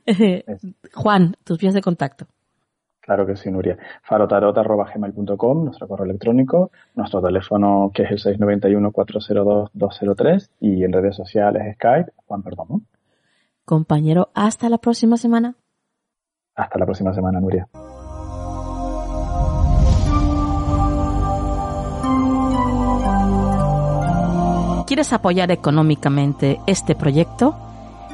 [0.93, 2.27] Juan, tus vías de contacto.
[3.03, 3.77] Claro que sí, Nuria.
[4.03, 12.13] farotarot.gmail.com, nuestro correo electrónico, nuestro teléfono que es el 691-402-203 y en redes sociales Skype,
[12.25, 12.81] Juan Perdomo.
[13.65, 15.55] Compañero, hasta la próxima semana.
[16.55, 17.67] Hasta la próxima semana, Nuria.
[24.87, 27.53] ¿Quieres apoyar económicamente este proyecto?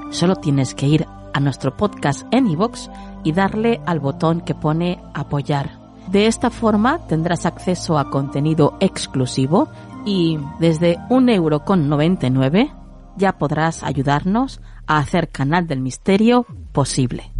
[0.09, 2.89] Solo tienes que ir a nuestro podcast en iVoox
[3.23, 5.79] y darle al botón que pone apoyar.
[6.07, 9.67] De esta forma tendrás acceso a contenido exclusivo
[10.05, 12.71] y desde un euro con 99
[13.15, 17.31] ya podrás ayudarnos a hacer Canal del Misterio posible.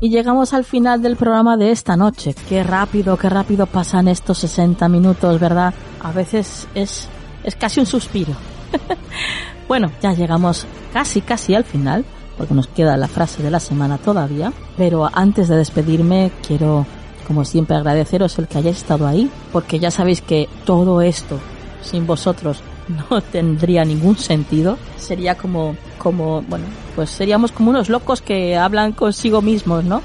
[0.00, 2.34] Y llegamos al final del programa de esta noche.
[2.48, 5.72] Qué rápido, qué rápido pasan estos 60 minutos, ¿verdad?
[6.00, 7.08] A veces es,
[7.44, 8.34] es casi un suspiro.
[9.68, 12.04] bueno, ya llegamos casi, casi al final
[12.36, 16.86] porque nos queda la frase de la semana todavía, pero antes de despedirme quiero
[17.26, 21.38] como siempre agradeceros el que hayáis estado ahí, porque ya sabéis que todo esto
[21.82, 22.60] sin vosotros
[23.10, 24.78] no tendría ningún sentido.
[24.96, 30.02] Sería como, como, bueno, pues seríamos como unos locos que hablan consigo mismos, ¿no?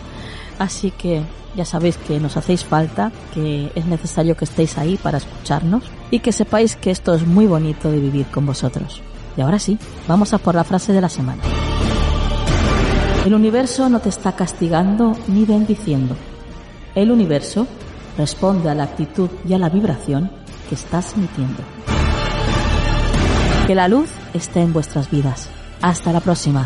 [0.57, 1.21] Así que
[1.55, 6.19] ya sabéis que nos hacéis falta, que es necesario que estéis ahí para escucharnos y
[6.19, 9.01] que sepáis que esto es muy bonito de vivir con vosotros.
[9.37, 9.77] Y ahora sí,
[10.07, 11.41] vamos a por la frase de la semana.
[13.25, 16.15] El universo no te está castigando ni bendiciendo.
[16.95, 17.67] El universo
[18.17, 20.31] responde a la actitud y a la vibración
[20.67, 21.61] que estás emitiendo.
[23.67, 25.49] Que la luz esté en vuestras vidas.
[25.81, 26.65] Hasta la próxima.